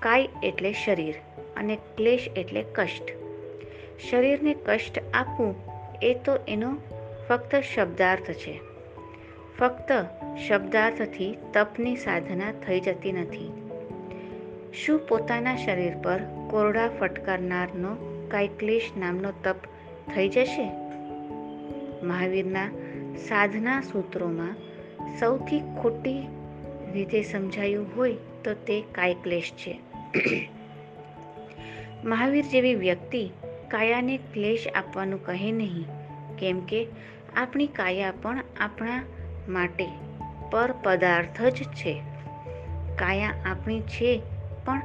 કાય 0.00 0.28
એટલે 0.42 0.72
શરીર 0.72 1.14
અને 1.56 1.78
ક્લેશ 1.96 2.28
એટલે 2.36 2.62
કષ્ટ. 2.62 3.02
શરીરને 4.10 4.54
કષ્ટ 4.54 5.02
આપવું 5.14 5.54
એ 6.02 6.14
તો 6.14 6.36
એનો 6.48 6.76
ફક્ત 7.28 7.54
શબ્દાર્થ 7.54 8.30
છે. 8.30 8.65
ફક્ત 9.58 9.92
શબ્દાર્થથી 10.48 11.38
તપની 11.54 11.96
સાધના 11.96 12.52
થઈ 12.52 12.80
જતી 12.80 13.12
નથી. 13.12 13.52
શું 14.74 14.98
પોતાના 14.98 15.56
શરીર 15.56 15.94
પર 16.02 16.18
કોરડા 16.50 16.88
ફટકારનારનો 16.88 17.92
કાયક્લેશ 18.28 18.90
નામનો 18.98 19.32
તપ 19.44 19.56
થઈ 20.14 20.28
જશે? 20.28 20.66
મહાવીરના 22.02 22.68
સાધના 23.28 23.80
સૂત્રોમાં 23.80 24.54
સૌથી 25.18 25.62
ખોટી 25.82 26.26
રીતે 26.92 27.22
સમજાયું 27.22 27.96
હોય 27.96 28.12
તો 28.44 28.54
તે 28.54 28.80
કાયક્લેશ 28.92 29.52
છે. 29.52 29.80
મહાવીર 32.04 32.44
જેવી 32.44 32.74
વ્યક્તિ 32.74 33.30
કાયાને 33.68 34.16
ક્લેશ 34.16 34.68
આપવાનું 34.74 35.26
કહે 35.26 35.52
નહીં, 35.52 35.84
કેમ 36.36 36.60
કે 36.60 36.86
આપણી 37.36 37.66
કાયા 37.66 38.12
પણ 38.22 38.38
આપણા 38.60 39.04
માટે 39.48 39.86
પર 40.50 40.72
પદાર્થ 40.72 41.42
જ 41.42 41.62
છે. 41.62 42.02
કાયા 42.96 43.34
આપણી 43.44 43.80
છે, 43.80 44.22
પણ 44.64 44.82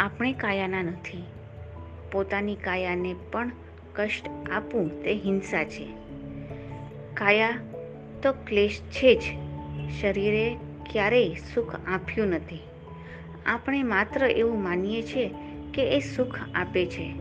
આપણે 0.00 0.32
કાયાના 0.32 0.82
નથી. 0.82 1.24
પોતાની 2.12 2.54
કાયાને 2.54 3.14
પણ 3.32 3.50
કષ્ટ 3.94 4.50
આપવું 4.50 5.02
તે 5.02 5.12
હિંસા 5.14 5.64
છે. 5.64 5.86
કાયા 7.14 7.54
તો 8.22 8.32
ક્લેશ 8.32 8.80
છે 8.80 9.14
જ. 9.14 9.22
શરીરે 10.00 10.56
ક્યારેય 10.92 11.34
સુખ 11.54 11.74
આપ્યું 11.74 12.28
નથી. 12.28 12.60
આપણે 13.46 13.82
માત્ર 13.82 14.24
એવું 14.24 14.62
માનીએ 14.62 15.02
છીએ 15.02 15.30
કે 15.74 15.96
એ 15.96 16.00
સુખ 16.00 16.38
આપે 16.54 16.86
છે. 16.86 17.14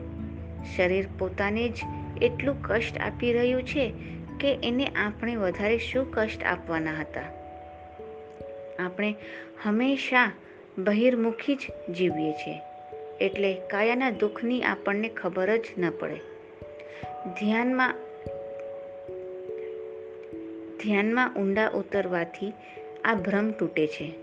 શરીર 0.75 1.07
પોતાને 1.19 1.69
જ 1.69 1.75
એટલું 2.21 2.61
કષ્ટ 2.61 2.97
આપી 2.97 3.33
રહ્યું 3.33 3.63
છે 3.63 3.93
કે 4.43 4.59
એને 4.63 4.85
આપણે 4.85 5.35
વધારે 5.35 5.77
શું 5.77 6.11
કષ્ટ 6.11 6.43
આપવાના 6.43 6.93
હતા? 6.93 7.21
આપણે 8.79 9.15
હંમેશા 9.63 10.31
બહિર્મુખી 10.77 11.55
જ 11.55 11.59
જીવીએ 11.93 12.31
છીએ. 12.31 12.59
એટલે 13.21 13.53
કાયાના 13.53 14.09
દુઃખની 14.09 14.63
આપણને 14.63 15.09
ખબર 15.09 15.57
જ 15.57 15.65
ન 15.77 15.89
પડે. 15.89 16.15
ધ્યાનમાં 17.39 17.95
ધ્યાનમાં 20.83 21.35
ઊંડા 21.35 21.69
ઉતરવાથી 21.69 22.53
આ 23.03 23.15
ભ્રમ 23.15 23.51
તૂટે 23.51 23.87
છે. 23.87 24.13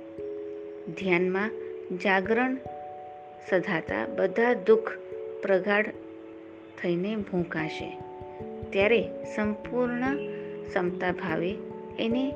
ધ્યાનમાં 0.87 1.51
જાગરણ 2.05 2.57
સધાતા 3.51 4.07
બધા 4.07 4.55
દુઃખ 4.55 4.93
પ્રગાઢ 5.43 5.87
થઈને 6.83 7.17
ભૂંકાશે. 7.17 8.10
ત્યારે 8.71 9.09
સંપૂર્ણ 9.37 10.17
ક્ષમતા 10.67 11.13
ભાવે 11.13 11.55
એને 11.99 12.31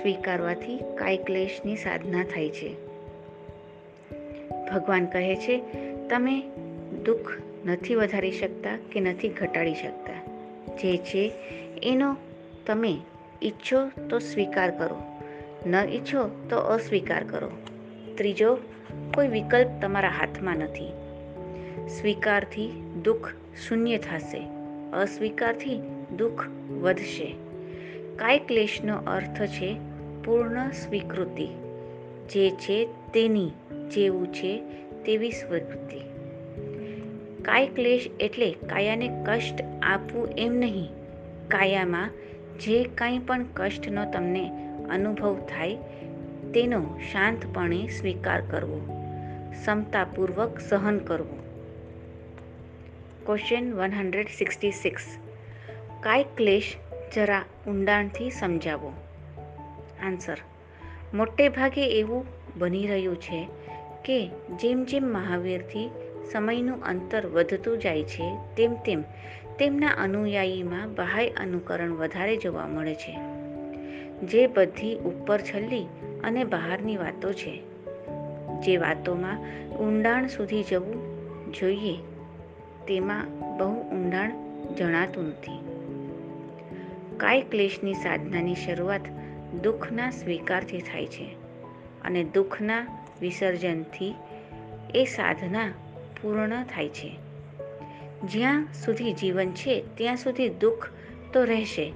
સ્વીકારવાથી 0.00 0.78
કાયક્લેશની 0.94 1.76
સાધના 1.76 2.24
થાય 2.24 2.48
છે. 2.48 2.74
ભગવાન 4.74 5.06
કહે 5.06 5.36
છે, 5.36 5.62
તમે 6.08 6.42
દુઃખ 7.04 7.32
નથી 7.66 7.94
વધારી 7.94 8.32
શકતા 8.32 8.78
કે 8.92 9.00
નથી 9.00 9.28
ઘટાડી 9.28 9.74
શકતા. 9.74 10.12
જે 10.76 10.96
છે, 10.96 11.32
એનો 11.82 12.16
તમે 12.66 12.98
ઈચ્છો 13.42 13.88
તો 14.10 14.18
સ્વીકાર 14.18 14.70
કરો. 14.70 15.02
ન 15.66 15.74
ઈચ્છો 15.74 16.46
તો 16.50 16.56
અસ્વીકાર 16.56 17.24
કરો. 17.24 17.50
ત્રીજો, 18.14 18.58
કોઈ 19.14 19.28
વિકલ્પ 19.28 19.68
તમારા 19.82 20.08
હાથમાં 20.08 20.56
નથી. 20.56 20.92
સ્વીકારથી 21.88 22.82
દુઃખ 23.04 23.32
શૂન્ય 23.68 23.98
થશે. 23.98 24.55
અસ્વીકારથી 24.92 25.80
દુઃખ 26.16 26.48
વધશે. 26.80 27.34
કાય 28.16 28.38
ક્લેશનો 28.38 28.96
અર્થ 28.96 29.42
છે 29.42 29.76
પૂર્ણ 30.24 30.70
સ્વીકૃતિ, 30.70 31.46
જે 32.28 32.50
છે 32.50 32.88
તેની 33.14 33.50
જેવું 33.90 34.32
છે 34.32 34.62
તેવી 35.04 35.30
સ્વીકૃતિ. 35.30 36.00
કાય 37.42 37.66
ક્લેશ 37.66 38.08
એટલે 38.20 38.52
કાયાને 38.52 39.24
કષ્ટ 39.26 39.64
આપવું 39.82 40.28
એમ 40.38 40.54
નહીં. 40.54 40.88
કાયામાં 41.48 42.10
જે 42.60 42.84
કંઈ 42.84 43.18
પણ 43.18 43.44
કષ્ટનો 43.54 44.04
તમને 44.12 44.50
અનુભવ 44.90 45.34
થાય, 45.34 45.76
તેનો 46.54 46.98
શાંતપણે 47.12 47.86
સ્વીકાર 47.86 48.42
કરવો, 48.50 48.80
ક્ષમતાપૂર્વક 49.50 50.58
સહન 50.58 50.98
કરવું. 50.98 51.45
Question 53.26 53.74
one 53.74 53.92
hundred 53.92 54.26
sixty 54.28 54.70
six 54.70 55.04
કાય 56.00 56.24
ક્લેશ 56.36 56.76
જરા 57.14 57.44
ઊંડાણથી 57.68 58.30
સમજાવો. 58.30 58.92
આન્સર 60.02 60.36
મોટે 61.14 61.48
ભાગે 61.48 61.86
એવું 61.86 62.24
બની 62.58 62.86
રહ્યું 62.86 63.20
છે 63.20 63.48
કે 64.04 64.28
જેમ 64.56 64.84
જેમ 64.84 65.04
મહાવીરથી 65.04 65.90
સમયનું 66.32 66.82
અંતર 66.82 67.26
વધતું 67.26 67.78
જાય 67.78 68.02
છે, 68.02 68.36
તેમ 68.56 68.74
તેમ 68.74 69.02
તેમના 69.58 69.88
અનુયાયીમાં 69.88 70.94
બાહ્ય 70.94 71.28
અનુકરણ 71.28 71.92
વધારે 71.92 72.36
જોવા 72.36 72.66
મળે 72.66 72.94
છે. 72.94 73.18
જે 74.26 74.46
બધી 74.46 74.98
ઉપર 74.98 75.40
છલ્લી 75.40 75.86
અને 76.24 76.44
બહારની 76.44 76.96
વાતો 76.96 77.32
છે. 77.32 77.62
જે 78.60 78.76
વાતોમાં 78.76 79.38
ઊંડાણ 79.76 80.26
સુધી 80.26 80.62
જવું 80.62 81.16
જોઈએ 81.52 81.98
તેમાં 82.88 83.56
બહુ 83.58 83.82
ઊંડાણ 83.82 84.32
જણાતું 84.74 85.24
નથી. 85.24 85.58
કાય 87.16 87.42
ક્લેશની 87.42 87.94
સાધનાની 87.94 88.54
શરૂઆત 88.54 89.00
દુઃખના 89.62 90.10
સ્વીકારથી 90.10 90.80
થાય 90.80 91.06
છે 91.06 91.36
અને 92.02 92.24
દુઃખના 92.24 92.86
વિસર્જનથી 93.20 94.14
એ 94.94 95.04
સાધના 95.04 95.72
પૂર્ણ 96.22 96.62
થાય 96.62 96.88
છે. 96.88 97.18
જ્યાં 98.24 98.68
સુધી 98.84 99.12
જીવન 99.12 99.50
છે, 99.50 99.84
ત્યાં 99.94 100.16
સુધી 100.16 100.48
દુઃખ 100.48 100.88
તો 101.32 101.44
રહેશે, 101.44 101.92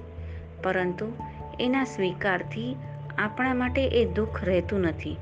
પરંતુ 0.63 1.13
એના 1.59 1.83
સ્વીકારથી 1.83 2.75
આપણા 3.17 3.53
માટે 3.53 3.87
એ 3.87 4.05
દુઃખ 4.05 4.43
રહેતું 4.43 4.79
નથી. 4.79 5.17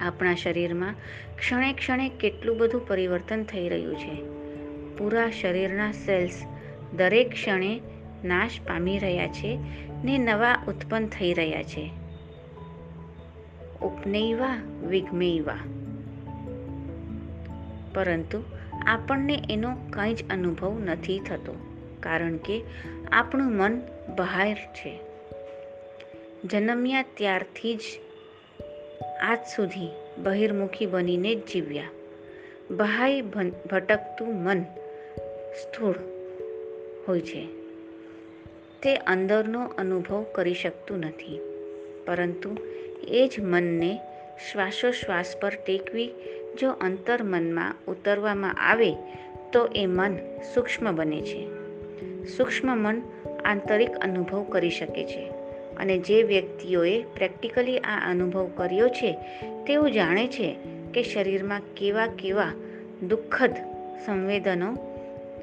આપણા 0.00 0.34
શરીરમાં 0.34 0.94
ક્ષણે 1.36 1.72
ક્ષણે 1.72 2.08
કેટલું 2.08 2.58
બધું 2.58 2.86
પરિવર્તન 2.86 3.42
થઈ 3.42 3.68
રહ્યું 3.68 3.96
છે. 3.96 4.40
પૂરા 4.96 5.30
શરીરના 5.30 5.92
સેલ્સ 5.92 6.42
દરેક 6.96 7.30
ક્ષણે 7.30 7.80
નાશ 8.24 8.50
પામી 8.66 8.98
રહ્યા 8.98 9.26
છે 9.26 9.58
ને 10.04 10.18
નવા 10.18 10.64
ઉત્પન્ન 10.68 11.06
થઈ 11.06 11.32
રહ્યા 11.32 11.62
છે. 11.62 11.90
ઉપનૈવા 13.82 14.56
વિઘ્મેયવા 14.88 15.56
પરંતુ 17.94 18.44
આપણને 18.86 19.42
એનો 19.50 19.76
કંઈ 19.90 20.14
જ 20.14 20.28
અનુભવ 20.30 20.78
નથી 20.78 21.18
થતો, 21.18 21.56
કારણ 22.00 22.36
કે 22.36 22.62
આપણું 23.12 23.52
મન 23.52 23.80
બહાર 24.16 24.54
છે. 24.54 25.00
જન્મ્યા 26.44 27.02
ત્યારથી 27.02 27.74
જ 27.74 27.80
આજ 29.22 29.38
સુધી 29.56 29.88
બહિર્મુખી 30.22 30.86
બનીને 30.86 31.34
જ 31.34 31.46
જીવ્યા. 31.46 31.84
બહાઈ 32.70 33.22
ભટકતું 33.70 34.34
મન 34.34 34.62
સ્થૂળ 35.62 35.94
હોય 37.08 37.20
છે. 37.20 37.46
તે 38.82 38.96
અંદરનો 38.96 39.64
અનુભવ 39.64 40.26
કરી 40.32 40.54
શકતું 40.54 40.98
નથી. 40.98 41.40
પરંતુ 42.06 42.56
એ 43.08 43.28
જ 43.28 43.40
મનને 43.40 44.00
શ્વાસોશ્વાસ 44.52 45.36
પર 45.40 45.52
ટેકવી, 45.66 46.10
જો 46.60 46.70
અંતર 46.70 47.22
મનમાં 47.22 47.74
ઉતરવામાં 47.88 48.54
આવે, 48.70 48.92
તો 49.52 49.66
એ 49.66 49.86
મન 49.86 50.16
સૂક્ષ્મ 50.54 50.96
બને 50.96 51.22
છે. 51.22 51.46
સૂક્ષ્મ 52.24 52.78
મન 52.78 53.02
આંતરિક 53.44 53.96
અનુભવ 53.96 54.42
કરી 54.42 54.70
શકે 54.70 55.04
છે. 55.04 55.29
અને 55.80 55.98
જે 55.98 56.22
વ્યક્તિઓએ 56.22 57.02
પ્રેક્ટિકલી 57.02 57.78
આ 57.78 58.10
અનુભવ 58.10 58.50
કર્યો 58.56 58.88
છે, 58.88 59.12
તેઓ 59.66 59.88
જાણે 59.88 60.26
છે 60.26 60.56
કે 60.94 61.02
શરીરમાં 61.02 61.60
કેવા 61.76 62.06
કેવા 62.06 62.52
દુઃખદ 63.08 63.54
સંવેદનો 64.06 64.76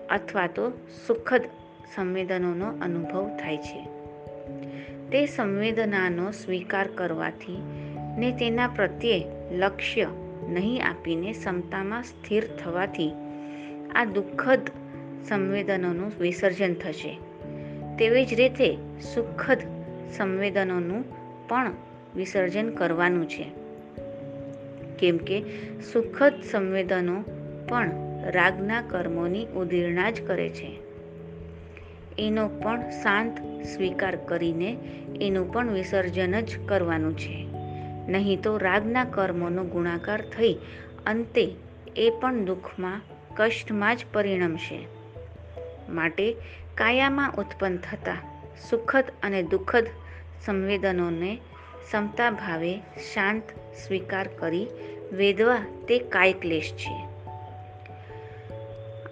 અથવા 0.10 0.48
તો 0.48 0.72
સુખદ 1.08 1.42
સંવેદનોનો 1.96 2.68
અનુભવ 2.82 3.38
થાય 3.40 3.58
છે. 3.58 3.88
તે 5.12 5.26
સંવેદનાનો 5.26 6.32
સ્વીકાર 6.32 6.88
કરવાથી 6.88 7.58
ને 8.18 8.32
તેના 8.32 8.68
પ્રત્યે 8.68 9.24
લક્ષ્ય 9.52 10.08
નહીં 10.50 10.86
આપીને 10.86 11.32
ક્ષમતામાં 11.32 12.04
સ્થિર 12.04 12.44
થવાથી 12.64 13.12
આ 13.96 14.06
દુઃખદ 14.06 14.60
સંવેદનોનું 15.30 16.12
વિસર્જન 16.20 16.74
થશે. 16.74 17.18
તેવી 18.00 18.26
જ 18.26 18.34
રીતે 18.34 18.78
સુખદ 19.16 19.58
સંવેદનોનું 20.12 21.06
પણ 21.48 21.72
વિસર્જન 22.16 22.70
કરવાનું 22.70 23.30
છે. 23.30 23.52
કેમ 25.00 25.18
કે 25.18 25.44
સુખદ 25.94 26.34
સંવેદનો 26.52 27.24
પણ 27.70 27.92
રાગના 28.24 28.82
કર્મોની 28.82 29.46
ઉદીર્ણા 29.46 30.10
જ 30.10 30.28
કરે 30.28 30.50
છે. 30.50 30.80
એનો 32.20 32.48
પણ 32.48 32.90
શાંત 32.90 33.64
સ્વીકાર 33.64 34.16
કરીને 34.16 34.78
એનું 35.22 35.54
પણ 35.54 35.70
વિસર્જન 35.70 36.42
જ 36.42 36.68
કરવાનું 36.68 37.18
છે. 37.18 37.48
નહીં 38.08 38.42
તો 38.42 38.58
રાગના 38.58 39.04
કર્મોનો 39.04 39.64
ગુણાકાર 39.64 40.22
થઈ 40.22 40.58
અંતે 41.06 41.56
એ 41.96 42.12
પણ 42.22 42.46
દુઃખમાં, 42.46 43.02
કષ્ટમાં 43.36 43.96
જ 43.96 44.00
પરિણમશે. 44.14 44.88
માટે 45.90 46.36
કાયામાં 46.76 47.34
ઉત્પન્ન 47.38 47.78
થતા 47.78 48.37
સુખદ 48.70 49.04
અને 49.24 49.44
દુઃખદ 49.44 49.88
સંવેદનોને 50.46 51.40
સમતા 51.92 52.32
ભાવે 52.32 52.78
શાંત 53.14 53.44
સ્વીકાર 53.86 54.28
કરી 54.28 54.68
વેદવા 55.12 55.58
તે 55.88 56.00
કાયક્લેશ 56.00 56.74
છે. 56.74 57.08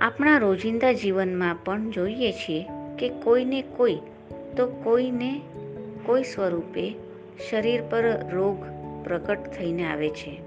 આપણા 0.01 0.37
રોજિંદા 0.37 0.91
જીવનમાં 0.91 1.55
પણ 1.65 1.89
જોઈએ 1.89 2.31
છીએ 2.31 2.65
કે 2.99 3.09
કોઈને 3.09 3.61
કોઈ, 3.61 3.97
તો 4.57 4.67
કોઈને 4.83 5.41
કોઈ 6.05 6.23
સ્વરૂપે 6.23 6.95
શરીર 7.49 7.81
પર 7.81 8.29
રોગ 8.31 8.65
પ્રકટ 9.03 9.39
થઈને 9.39 9.91
આવે 9.91 10.09
છે. 10.09 10.41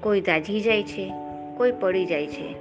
કોઈ 0.00 0.20
દાઝી 0.20 0.60
જાય 0.60 0.82
છે, 0.82 1.12
કોઈ 1.56 1.72
પડી 1.72 2.06
જાય 2.06 2.26
છે. 2.26 2.54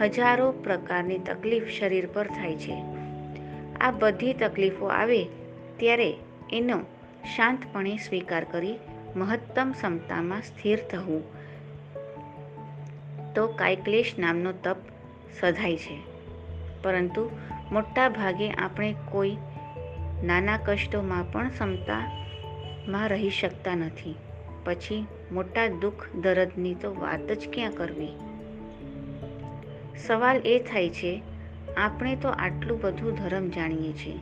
હજારો 0.00 0.52
પ્રકારની 0.52 1.18
તકલીફ 1.18 1.62
શરીર 1.68 2.06
પર 2.06 2.26
થાય 2.26 2.56
છે. 2.56 2.97
આ 3.80 3.90
બધી 3.90 4.34
તકલીફો 4.34 4.86
આવે 4.86 5.24
ત્યારે 5.76 6.16
એનો 6.52 6.78
શાંતપણે 7.36 7.96
સ્વીકાર 7.96 8.44
કરી 8.44 8.78
મહત્તમ 9.16 9.72
ક્ષમતામાં 9.72 10.42
સ્થિર 10.42 10.78
થવું. 10.90 11.22
તો 13.34 13.46
કાયક્લેશ 13.46 14.14
નામનો 14.18 14.52
તપ 14.52 14.76
સધાય 15.40 15.76
છે. 15.76 16.00
પરંતુ 16.82 17.30
મોટા 17.72 18.08
ભાગે 18.08 18.50
આપણે 18.50 18.94
કોઈ 19.10 19.36
નાના 20.24 20.56
કષ્ટોમાં 20.56 21.32
પણ 21.32 21.48
ક્ષમતામાં 21.48 23.08
રહી 23.08 23.30
શકતા 23.30 23.74
નથી. 23.74 24.14
પછી 24.64 25.06
મોટા 25.32 25.68
દુઃખ 25.68 26.06
દરદની 26.14 26.74
તો 26.74 26.94
વાત 26.94 27.32
જ 27.32 27.48
ક્યાં 27.52 27.72
કરવી? 27.72 28.08
સવાલ 30.06 30.36
એ 30.36 30.58
થાય 30.58 30.88
છે 30.88 31.22
આપણે 31.76 32.16
તો 32.16 32.28
આટલું 32.28 32.80
બધું 32.80 33.14
ધર્મ 33.14 33.48
જાણીએ 33.48 33.92
છીએ. 33.92 34.18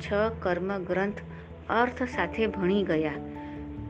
છ 0.00 0.12
કર્મ 0.40 0.84
ગ્રંથ 0.84 1.14
અર્થ 1.70 2.02
સાથે 2.02 2.46
ભણી 2.46 2.82
ગયા. 2.82 3.14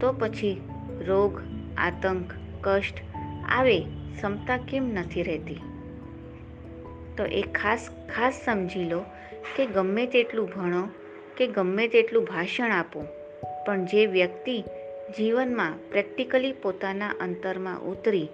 તો 0.01 0.13
પછી 0.13 0.61
રોગ, 1.07 1.41
આતંક, 1.77 2.33
કષ્ટ 2.61 2.95
આવે, 3.49 3.81
ક્ષમતા 3.81 4.57
કેમ 4.57 4.95
નથી 4.95 5.23
રહેતી? 5.23 5.61
તો 7.17 7.25
એ 7.25 7.43
ખાસ 7.43 7.89
ખાસ 8.17 8.41
સમજી 8.45 8.85
લો 8.85 9.05
કે 9.57 9.67
ગમે 9.67 10.07
તેટલું 10.07 10.49
ભણો, 10.49 10.89
કે 11.37 11.47
ગમે 11.47 11.89
તેટલું 11.89 12.25
ભાષણ 12.25 12.71
આપો, 12.71 13.05
પણ 13.67 13.85
જે 13.85 14.07
વ્યક્તિ 14.07 14.65
જીવનમાં 15.17 15.91
પ્રેક્ટિકલી 15.91 16.53
પોતાના 16.53 17.09
અંતરમાં 17.09 17.81
ઉતરી, 17.81 18.29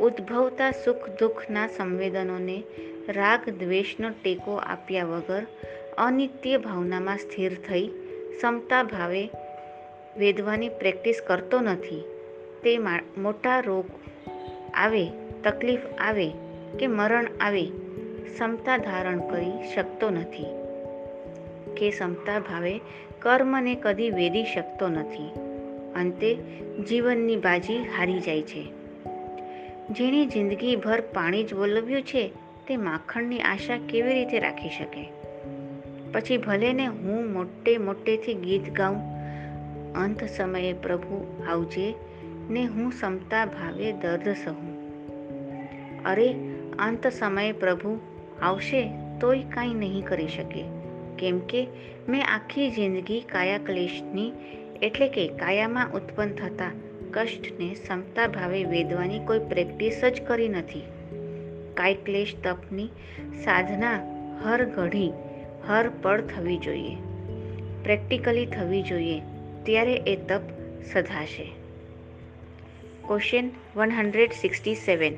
ઉદ્ભવતા 0.00 0.70
સુખ 0.70 1.10
દુઃખના 1.20 1.66
સંવેદનોને 1.66 2.62
રાગ 3.08 3.50
દ્વેષનો 3.50 4.10
ટેકો 4.10 4.54
આપ્યા 4.54 5.04
વગર 5.04 5.46
અનિત્ય 5.98 6.58
ભાવનામાં 6.58 7.18
સ્થિર 7.18 7.54
થઈ 7.54 7.90
સમતા 8.40 8.82
ભાવે 8.82 9.28
વેદવાની 10.16 10.68
પ્રેક્ટિસ 10.68 11.20
કરતો 11.26 11.60
નથી. 11.60 12.04
તે 12.62 12.78
મોટા 13.18 13.60
રોગ 13.60 13.84
આવે, 14.74 15.06
તકલીફ 15.44 15.80
આવે 15.98 16.30
કે 16.78 16.86
મરણ 16.86 17.26
આવે, 17.40 17.66
સમતા 18.38 18.76
ધારણ 18.76 19.18
કરી 19.18 19.72
શકતો 19.74 20.10
નથી 20.10 20.46
કે 21.76 21.90
સમતા 21.90 22.38
ભાવે 22.38 22.80
કર્મને 23.18 23.74
કદી 23.74 24.10
વેદી 24.10 24.44
શકતો 24.44 24.88
નથી. 24.88 25.30
અંતે 25.96 26.34
જીવનની 26.88 27.36
બાજી 27.36 27.76
હારી 27.76 28.20
જાય 28.20 28.42
છે. 28.42 28.62
જેણે 29.90 30.26
જિંદગીભર 30.26 31.00
પાણી 31.00 31.44
જ 31.44 31.54
વલવ્યું 31.54 32.02
છે 32.02 32.32
તે 32.66 32.76
માખણની 32.76 33.40
આશા 33.40 33.78
કેવી 33.88 34.14
રીતે 34.14 34.38
રાખી 34.38 34.68
શકે? 34.68 35.12
પછી 36.12 36.36
ભલે 36.36 36.72
ને 36.72 36.86
હું 36.86 37.32
મોટે 37.32 37.78
મોટેથી 37.78 38.34
ગીત 38.34 38.72
ગાઉં, 38.72 38.96
અંત 39.94 40.24
સમયે 40.24 40.72
પ્રભુ 40.72 41.44
આવજે 41.48 41.94
ને 42.50 42.64
હું 42.64 42.92
સમતા 42.92 43.46
ભાવે 43.46 43.92
દર્દ 43.92 44.28
સહું. 44.28 44.80
અરે, 46.04 46.34
અંત 46.78 47.06
સમયે 47.06 47.52
પ્રભુ 47.52 48.00
આવશે 48.42 48.90
તોય 49.20 49.42
કાંઈ 49.42 49.74
નહીં 49.74 50.04
કરી 50.04 50.28
શકે. 50.28 50.64
કેમ 51.18 51.38
કે 51.38 51.66
મેં 52.08 52.26
આખી 52.26 52.70
જિંદગી 52.70 53.20
કાયા 53.20 53.58
ક્લેશની 53.58 54.32
એટલે 54.82 55.08
કે 55.08 55.28
કાયામાં 55.28 55.92
ઉત્પન્ન 55.92 56.34
થતા 56.34 56.70
કષ્ટને 57.10 57.74
સમતા 57.74 58.26
ભાવે 58.26 58.64
વેદવાની 58.64 59.18
કોઈ 59.18 59.38
પ્રેક્ટિસ 59.38 60.04
જ 60.04 60.22
કરી 60.22 60.48
નથી. 60.48 60.82
કાયક્લેશ 61.80 62.36
તપની 62.44 62.88
સાધના 63.44 63.94
હર 64.44 64.64
ઘડી, 64.64 65.12
હર 65.68 65.90
પળ 66.02 66.20
થવી 66.20 66.56
જોઈએ. 66.56 66.94
પ્રેક્ટિકલી 67.82 68.46
થવી 68.46 68.82
જોઈએ, 68.82 69.20
ત્યારે 69.62 69.94
એ 69.94 70.16
તપ 70.16 70.40
સધાશે. 70.92 71.52
Question 73.06 73.50
one 73.76 73.90
hundred 73.90 74.32
sixty 74.32 74.74
seven 74.74 75.12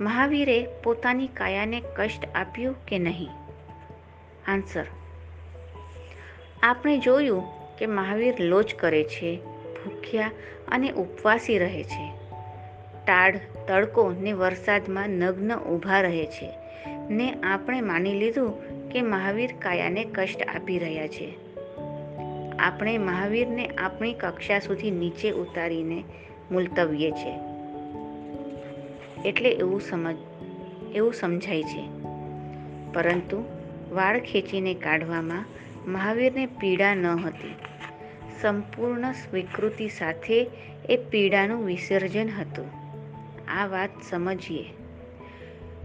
મહાવીરે 0.00 0.66
પોતાની 0.84 1.26
કાયાને 1.26 1.82
કષ્ટ 1.96 2.28
આપ્યું 2.34 2.86
કે 2.86 2.98
નહીં? 2.98 3.28
આન્સર 4.46 4.84
આપણે 6.62 6.98
જોયું 6.98 7.76
કે 7.76 7.86
મહાવીર 7.86 8.34
લોચ 8.40 8.74
કરે 8.74 9.04
છે, 9.04 9.40
ભૂખ્યા 9.84 10.30
અને 10.68 10.90
ઉપવાસી 10.90 11.58
રહે 11.58 11.82
છે. 11.82 12.12
ટાઢ 13.06 13.40
તડકો 13.68 14.12
ને 14.20 14.32
વરસાદમાં 14.32 15.10
નગ્ન 15.10 15.56
ઊભા 15.56 16.00
રહે 16.00 16.26
છે. 16.26 16.52
ને 17.10 17.32
આપણે 17.32 17.80
માની 17.80 18.14
લીધું 18.14 18.52
કે 18.88 19.02
મહાવીર 19.02 19.50
કાયાને 19.58 20.04
કષ્ટ 20.04 20.42
આપી 20.56 20.78
રહ્યા 20.78 21.06
છે. 21.06 21.34
આપણે 22.58 22.98
મહાવીરને 22.98 23.66
આપણી 23.66 24.12
કક્ષા 24.12 24.58
સુધી 24.58 24.90
નીચે 24.90 25.30
ઉતારીને 25.30 26.04
મુલતવીએ 26.50 27.10
છે. 27.10 27.38
એટલે 29.28 29.48
એવું 29.48 29.80
સમજ, 29.80 30.16
એવું 30.94 31.14
સમજાય 31.14 31.62
છે. 31.62 31.88
પરંતુ 32.92 33.44
વાળ 33.90 34.20
ખેંચીને 34.20 34.74
કાઢવામાં 34.74 35.44
મહાવીરને 35.86 36.46
પીડા 36.46 36.94
ન 36.94 37.06
હતી. 37.06 37.54
સંપૂર્ણ 38.42 39.12
સ્વીકૃતિ 39.12 39.88
સાથે 39.88 40.50
એ 40.88 40.96
પીડાનું 40.96 41.66
વિસર્જન 41.66 42.28
હતું. 42.28 42.87
આ 43.48 43.66
વાત 43.66 43.90
સમજીએ. 44.10 44.64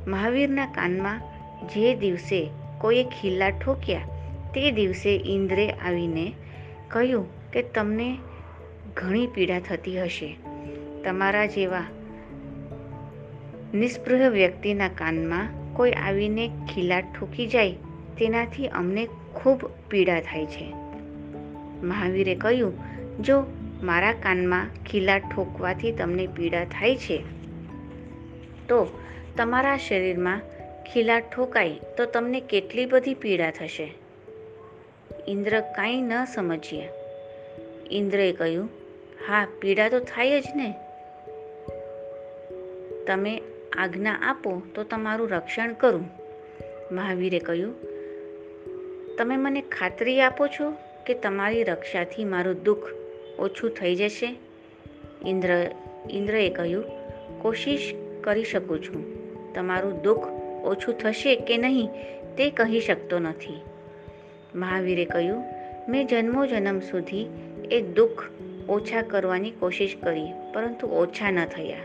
મહાવીરના 0.08 0.66
કાનમાં 0.66 1.22
જે 1.74 1.96
દિવસે 1.96 2.50
કોઈએ 2.82 3.04
ખીલા 3.04 3.50
ઠોક્યા, 3.50 4.02
તે 4.54 4.72
દિવસે 4.72 5.22
ઇન્દ્રે 5.26 5.70
આવીને 5.70 6.34
કહ્યું 6.88 7.52
કે 7.52 7.62
તમને 7.62 8.18
ઘણી 8.96 9.28
પીડા 9.28 9.60
થતી 9.60 10.02
હશે. 10.02 10.38
તમારા 11.04 11.46
જેવા 11.46 11.84
નિસ્પૃહ 13.74 14.30
વ્યક્તિના 14.30 14.88
કાનમાં 14.88 15.74
કોઈ 15.74 15.92
આવીને 15.92 16.48
ખીલા 16.48 17.02
ઠોકી 17.02 17.48
જાય, 17.48 17.72
તેનાથી 18.18 18.68
અમને 18.68 19.08
ખૂબ 19.36 19.60
પીડા 19.90 20.20
થાય 20.20 20.46
છે. 20.46 20.74
મહાવીરે 21.84 22.36
કહ્યું, 22.36 22.74
જો 23.20 23.44
મારા 23.84 24.14
કાનમાં 24.14 24.68
ખીલા 24.84 25.20
ઠોકવાથી 25.20 25.92
તમને 25.92 26.28
પીડા 26.28 26.66
થાય 26.66 26.96
છે 26.96 27.24
તો 28.70 29.00
તમારા 29.38 29.78
શરીરમાં 29.78 30.42
ખીલા 30.94 31.20
ઠોકાય 31.20 31.70
તો 31.98 32.06
તમને 32.06 32.40
કેટલી 32.40 32.86
બધી 32.86 33.14
પીડા 33.14 33.52
થશે? 33.52 33.94
ઇન્દ્ર 35.28 35.60
કાંઈ 35.60 36.02
ન 36.02 36.26
સમજ્યા. 36.26 36.90
ઇન્દ્રએ 37.92 38.32
કહ્યું, 38.32 38.70
હા, 39.28 39.48
પીડા 39.60 39.90
તો 39.90 40.00
થાય 40.00 40.42
જ 40.42 40.44
ને. 40.56 40.74
તમે 43.08 43.42
આજ્ઞા 43.78 44.14
આપો 44.14 44.62
તો 44.76 44.84
તમારું 44.84 45.30
રક્ષણ 45.30 45.74
કરું. 45.74 46.10
મહાવીરે 46.92 47.40
કહ્યું, 47.40 47.76
તમે 49.18 49.38
મને 49.38 49.62
ખાતરી 49.62 50.22
આપો 50.22 50.48
છો 50.48 50.74
કે 51.06 51.14
તમારી 51.14 51.64
રક્ષાથી 51.64 52.26
મારું 52.26 52.64
દુઃખ 52.64 52.90
ઓછું 53.40 53.70
થઈ 53.70 53.96
જશે? 53.96 54.36
ઇન્દ્ર, 55.26 55.72
ઇન્દ્રએ 56.12 56.50
કહ્યું, 56.50 56.84
કોશિશ 57.42 57.94
કરી 58.24 58.44
શકું 58.44 58.84
છું. 58.84 59.24
તમારું 59.54 60.02
દુઃખ 60.02 60.28
ઓછું 60.64 60.98
થશે 60.98 61.36
કે 61.36 61.58
નહીં 61.58 61.90
તે 62.38 62.50
કહી 62.50 62.80
શકતો 62.80 63.20
નથી. 63.20 63.62
મહાવીરે 64.56 65.06
કહ્યું, 65.06 65.44
મેં 65.90 66.08
જન્મો 66.08 66.46
જન્મ 66.46 66.80
સુધી 66.80 67.30
એ 67.72 67.82
દુઃખ 67.82 68.24
ઓછા 68.70 69.02
કરવાની 69.02 69.52
કોશિશ 69.52 69.96
કરી, 70.04 70.32
પરંતુ 70.54 70.88
ઓછા 70.88 71.32
ન 71.32 71.46
થયા. 71.46 71.78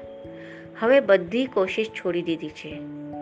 હવે 0.78 1.00
બધી 1.00 1.46
કોશિશ 1.46 1.88
છોડી 1.88 2.22
દીધી 2.22 2.48
છે. 2.48 2.80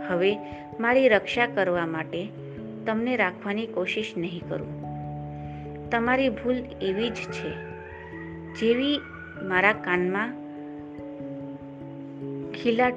હવે 0.08 0.36
મારી 0.80 1.08
રક્ષા 1.08 1.46
કરવા 1.46 1.86
માટે 1.86 2.28
તમને 2.86 3.16
રાખવાની 3.16 3.66
કોશિશ 3.66 4.12
નહીં 4.16 4.42
કરું. 4.48 4.86
તમારી 5.90 6.28
ભૂલ 6.28 6.56
એવી 6.82 7.10
જ 7.10 7.14
છે. 7.14 7.50
જેવી 8.60 9.00
મારા 9.42 9.72
કાનમાં 9.72 10.45
ખીલા 12.62 12.90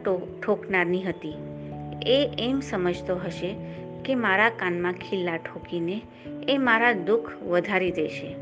ઠોકનારની 0.44 1.04
હતી. 1.04 1.34
એ 2.02 2.30
એમ 2.40 2.60
સમજતો 2.60 3.16
હશે 3.16 3.56
કે 4.06 4.16
મારા 4.16 4.50
કાનમાં 4.50 4.94
ખીલ્લા 4.94 5.38
ઠોકીને 5.38 6.02
એ 6.50 6.58
મારા 6.58 6.94
દુઃખ 6.94 7.44
વધારી 7.44 7.92
દેશે. 7.92 8.36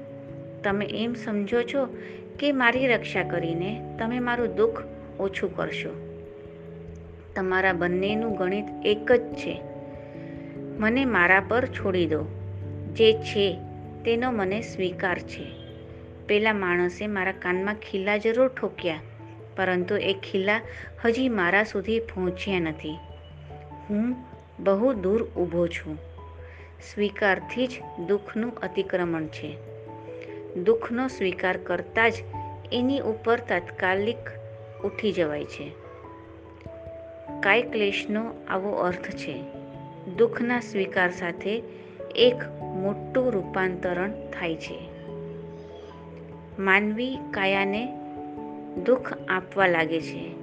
તમે 0.63 0.85
એમ 0.85 1.13
સમજો 1.13 1.61
છો 1.61 1.97
કે 2.39 2.51
મારી 2.51 2.87
રક્ષા 2.87 3.23
કરીને 3.23 3.95
તમે 3.99 4.19
મારું 4.19 4.55
દુઃખ 4.55 4.83
ઓછું 5.19 5.55
કરશો. 5.55 5.89
તમારા 7.35 7.73
બંનેનું 7.73 8.35
ગણિત 8.35 8.65
એક 8.85 9.11
જ 9.11 9.21
છે. 9.21 9.61
મને 10.55 11.05
મારા 11.05 11.39
પર 11.39 11.65
છોડી 11.65 12.05
દો. 12.05 12.25
જે 12.93 13.13
છે 13.13 13.57
તેનો 14.05 14.31
મને 14.31 14.61
સ્વીકાર 14.61 15.19
છે. 15.19 15.45
પેલા 16.27 16.53
માણસે 16.53 17.07
મારા 17.07 17.31
કાનમાં 17.31 17.75
ખીલ્લા 17.75 18.17
જરૂર 18.17 18.47
ઠોક્યા. 18.47 18.99
પરંતુ 19.57 19.97
એ 19.97 20.13
ખિલ્લા 20.13 20.61
હજી 21.05 21.29
મારા 21.29 21.63
સુધી 21.63 21.99
પહોંચ્યા 21.99 22.59
નથી. 22.59 22.97
હું 23.89 24.15
બહુ 24.59 24.93
દૂર 24.93 25.23
ઊભો 25.23 25.67
છું. 25.67 25.97
સ્વીકારથી 26.93 27.67
જ 27.67 27.71
દુઃખનું 28.07 28.55
અતિક્રમણ 28.55 29.25
છે. 29.25 29.57
દુઃખનો 30.55 31.07
સ્વીકાર 31.07 31.57
કરતાં 31.57 32.11
જ 32.11 32.13
એની 32.71 32.99
ઉપર 32.99 33.39
તાત્કાલિક 33.39 34.17
ઉઠી 34.83 35.11
જવાય 35.11 35.45
છે. 35.45 35.71
કાય 37.39 37.61
ક્લેશનો 37.61 38.33
આવો 38.49 38.71
અર્થ 38.71 39.09
છે. 39.09 39.43
દુઃખના 40.17 40.59
સ્વીકાર 40.59 41.11
સાથે 41.11 41.63
એક 42.15 42.35
મોટું 42.61 43.31
રૂપાંતરણ 43.31 44.11
થાય 44.11 44.55
છે. 44.55 44.89
માનવી 46.59 47.17
કાયાને 47.31 47.96
દુઃખ 48.85 49.13
આપવા 49.29 49.67
લાગે 49.67 50.01
છે, 50.01 50.35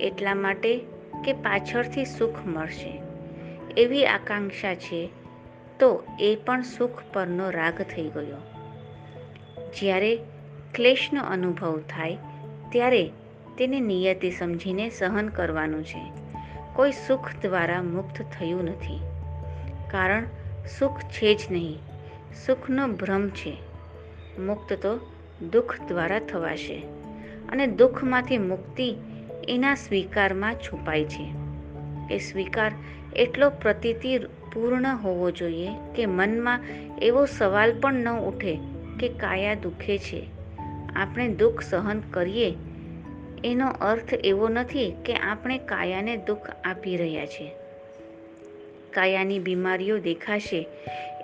એટલા 0.00 0.34
માટે 0.34 0.80
કે 1.24 1.32
પાછળથી 1.32 2.04
સુખ 2.04 2.46
મળશે. 2.46 3.02
એવી 3.76 4.06
આકાંક્ષા 4.06 4.74
છે, 4.74 5.10
તો 5.80 6.02
એ 6.20 6.38
પણ 6.46 6.62
સુખ 6.62 7.02
પરનો 7.12 7.50
રાગ 7.50 7.82
થઈ 7.82 8.02
ગયો. 8.02 8.36
જ્યારે 9.78 10.16
ક્લેશનો 10.74 11.22
અનુભવ 11.22 11.80
થાય, 11.88 12.16
ત્યારે 12.72 13.10
તેને 13.58 13.80
નિયતિ 13.80 14.30
સમજીને 14.30 14.90
સહન 14.90 15.28
કરવાનું 15.28 15.84
છે. 15.84 16.12
કોઈ 16.74 16.92
સુખ 16.92 17.28
દ્વારા 17.42 17.82
મુક્ત 17.82 18.22
થયું 18.22 18.64
નથી. 18.64 19.00
કારણ 19.90 20.24
સુખ 20.78 21.00
છે 21.00 21.34
જ 21.34 21.40
નહીં, 21.50 21.78
સુખનો 22.46 22.88
ભ્રમ 22.88 23.28
છે. 23.28 23.56
મુક્ત 24.38 24.72
તો 24.72 24.98
દુઃખ 25.52 25.80
દ્વારા 25.88 26.18
થવાશે. 26.18 27.03
અને 27.48 27.66
દુઃખમાંથી 27.66 28.38
મુક્તિ 28.38 28.94
એના 29.48 29.74
સ્વીકારમાં 29.74 30.54
છુપાય 30.54 31.04
છે. 31.04 31.32
એ 32.14 32.18
સ્વીકાર 32.18 32.72
એટલો 33.16 33.50
પ્રતીતિ 33.50 34.18
પૂર્ણ 34.54 34.96
હોવો 34.96 35.30
જોઈએ 35.30 35.68
કે 35.96 36.06
મનમાં 36.06 36.60
એવો 37.02 37.26
સવાલ 37.26 37.80
પણ 37.80 37.94
ન 37.94 38.08
ઉઠે 38.08 38.58
કે 39.00 39.08
કાયા 39.08 39.54
દુખે 39.54 39.98
છે. 39.98 40.26
આપણે 40.96 41.28
દુઃખ 41.28 41.60
સહન 41.60 42.00
કરીએ, 42.00 42.54
એનો 43.44 43.68
અર્થ 43.68 44.14
એવો 44.14 44.48
નથી 44.48 44.92
કે 45.04 45.14
આપણે 45.14 45.58
કાયાને 45.58 46.16
દુઃખ 46.16 46.50
આપી 46.64 46.96
રહ્યા 46.96 47.26
છીએ. 47.26 47.50
કાયાની 48.90 49.38
બીમારીઓ 49.38 49.98
દેખાશે, 49.98 50.66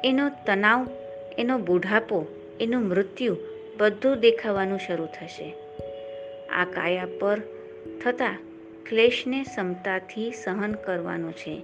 એનો 0.04 0.28
તણાવ, 0.28 0.87
એનો 1.38 1.59
બુઢાપો, 1.59 2.26
એનું 2.61 2.83
મૃત્યુ 2.83 3.37
બધું 3.78 4.20
દેખાવાનું 4.20 4.78
શરૂ 4.78 5.06
થશે. 5.06 5.54
આ 6.56 6.64
કાયા 6.64 7.06
પર 7.20 7.40
થતા 8.04 8.38
ક્લેશને 8.88 9.42
ક્ષમતાથી 9.42 10.32
સહન 10.32 10.72
કરવાનો 10.72 11.32
છે. 11.32 11.62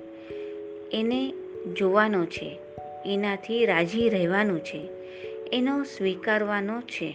એને 0.92 1.32
જોવાનો 1.78 2.26
છે. 2.26 2.58
એનાથી 3.06 3.66
રાજી 3.66 4.08
રહેવાનું 4.08 4.60
છે. 4.60 4.88
એનો 5.52 5.82
સ્વીકારવાનો 5.82 6.80
છે. 6.80 7.14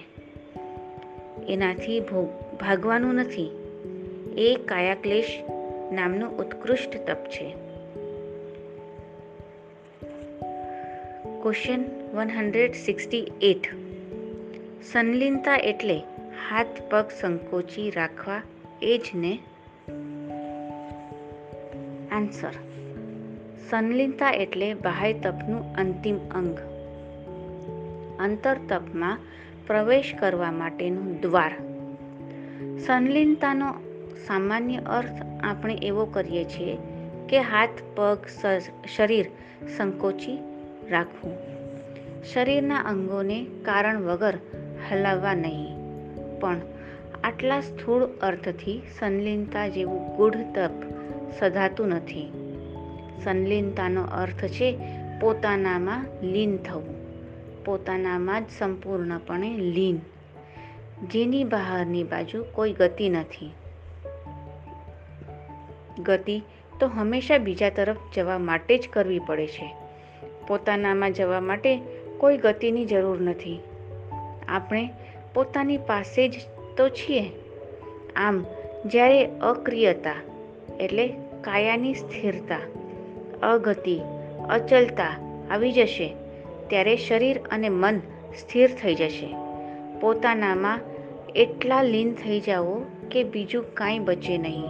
એનાથી 1.50 2.00
ભાગવાનું 2.62 3.16
નથી. 3.16 3.50
એ 4.38 4.56
કાયાક્લેશ 4.66 5.44
નામનો 5.92 6.30
ઉત્કૃષ્ટ 6.30 7.08
તપ 7.08 7.18
છે. 7.24 7.56
Question 11.42 11.84
one 12.14 12.30
hundred 12.30 12.74
sixty 12.74 13.32
eight 13.42 13.68
સંલિનતા 14.84 15.56
એટલે 15.56 16.02
હાથ 16.50 16.82
પગ 16.90 17.06
સંકોચી 17.22 17.92
રાખવા, 17.92 18.42
એ 18.82 19.02
જ 19.06 19.12
ને? 19.16 19.40
આન્સર 22.12 22.52
સંલિનતા 23.70 24.32
એટલે 24.32 24.74
બાહ્ય 24.74 25.14
તપનું 25.14 25.76
અંતિમ 25.76 26.18
અંગ. 26.30 26.58
અંતર 28.20 28.56
તપમાં 28.70 29.18
પ્રવેશ 29.68 30.16
કરવા 30.20 30.52
માટેનું 30.52 31.22
દ્વાર. 31.22 31.52
સંલિનતાનો 32.86 33.74
સામાન્ય 34.28 34.78
અર્થ 34.78 35.22
આપણે 35.44 35.74
એવો 35.82 36.06
કરીએ 36.06 36.44
છીએ 36.44 36.78
કે 37.30 37.40
હાથ, 37.40 37.70
પગ 37.96 38.18
શરીર 38.96 39.26
સંકોચી 39.78 40.40
રાખવું. 40.90 41.38
શરીરના 42.24 42.76
અંગોને 42.76 43.46
કારણ 43.66 44.02
વગર 44.02 44.34
હલાવવા 44.92 45.34
નહીં. 45.34 45.81
પણ 46.42 46.62
આટલા 47.24 47.62
સ્થૂળ 47.62 48.06
અર્થથી 48.06 48.82
સંલિનતા 49.00 49.68
જેવું 49.68 50.18
ગૂઢ 50.18 50.36
તપ 50.36 50.72
સધાતું 51.40 51.88
નથી. 51.88 52.32
સંલિનતાનો 53.24 54.04
અર્થ 54.04 54.46
છે 54.46 54.78
પોતાનામાં 55.22 56.06
લીન 56.24 56.58
થવું. 56.58 57.02
પોતાનામાં 57.66 58.44
જ 58.44 58.50
સંપૂર્ણપણે 58.58 59.58
લીન. 59.58 59.98
જેની 61.12 61.44
બહારની 61.44 62.04
બાજુ 62.04 62.46
કોઈ 62.52 62.74
ગતિ 62.74 63.10
નથી. 63.10 63.52
ગતિ 66.00 66.44
તો 66.80 66.88
હંમેશા 66.88 67.38
બીજા 67.38 67.70
તરફ 67.70 67.98
જવા 68.16 68.38
માટે 68.38 68.78
જ 68.78 68.90
કરવી 68.94 69.20
પડે 69.20 69.48
છે. 69.48 69.76
પોતાનામાં 70.48 71.14
જવા 71.14 71.42
માટે 71.42 71.82
કોઈ 72.18 72.38
ગતિની 72.38 72.86
જરૂર 72.86 73.22
નથી. 73.22 73.60
આપણે 74.48 74.90
પોતાની 75.34 75.78
પાસે 75.78 76.28
જ 76.28 76.34
તો 76.78 76.90
છીએ. 76.90 77.32
આમ, 78.16 78.46
જ્યારે 78.86 79.26
અક્રિયતા 79.26 80.16
એટલે 80.80 81.08
કાયાની 81.42 81.94
સ્થિરતા, 81.94 82.60
અગતિ, 83.48 84.02
અચલતા 84.50 85.38
આવી 85.52 85.72
જશે, 85.72 86.16
ત્યારે 86.68 86.98
શરીર 86.98 87.40
અને 87.52 87.70
મન 87.70 88.00
સ્થિર 88.40 88.72
થઈ 88.72 88.96
જશે. 88.96 89.36
પોતાનામાં 90.02 90.80
એટલા 91.36 91.84
લીન 91.84 92.14
થઈ 92.14 92.40
જાઓ 92.40 92.82
કે 93.12 93.24
બીજું 93.24 93.74
કાંઈ 93.74 94.00
બચે 94.00 94.38
નહીં. 94.38 94.64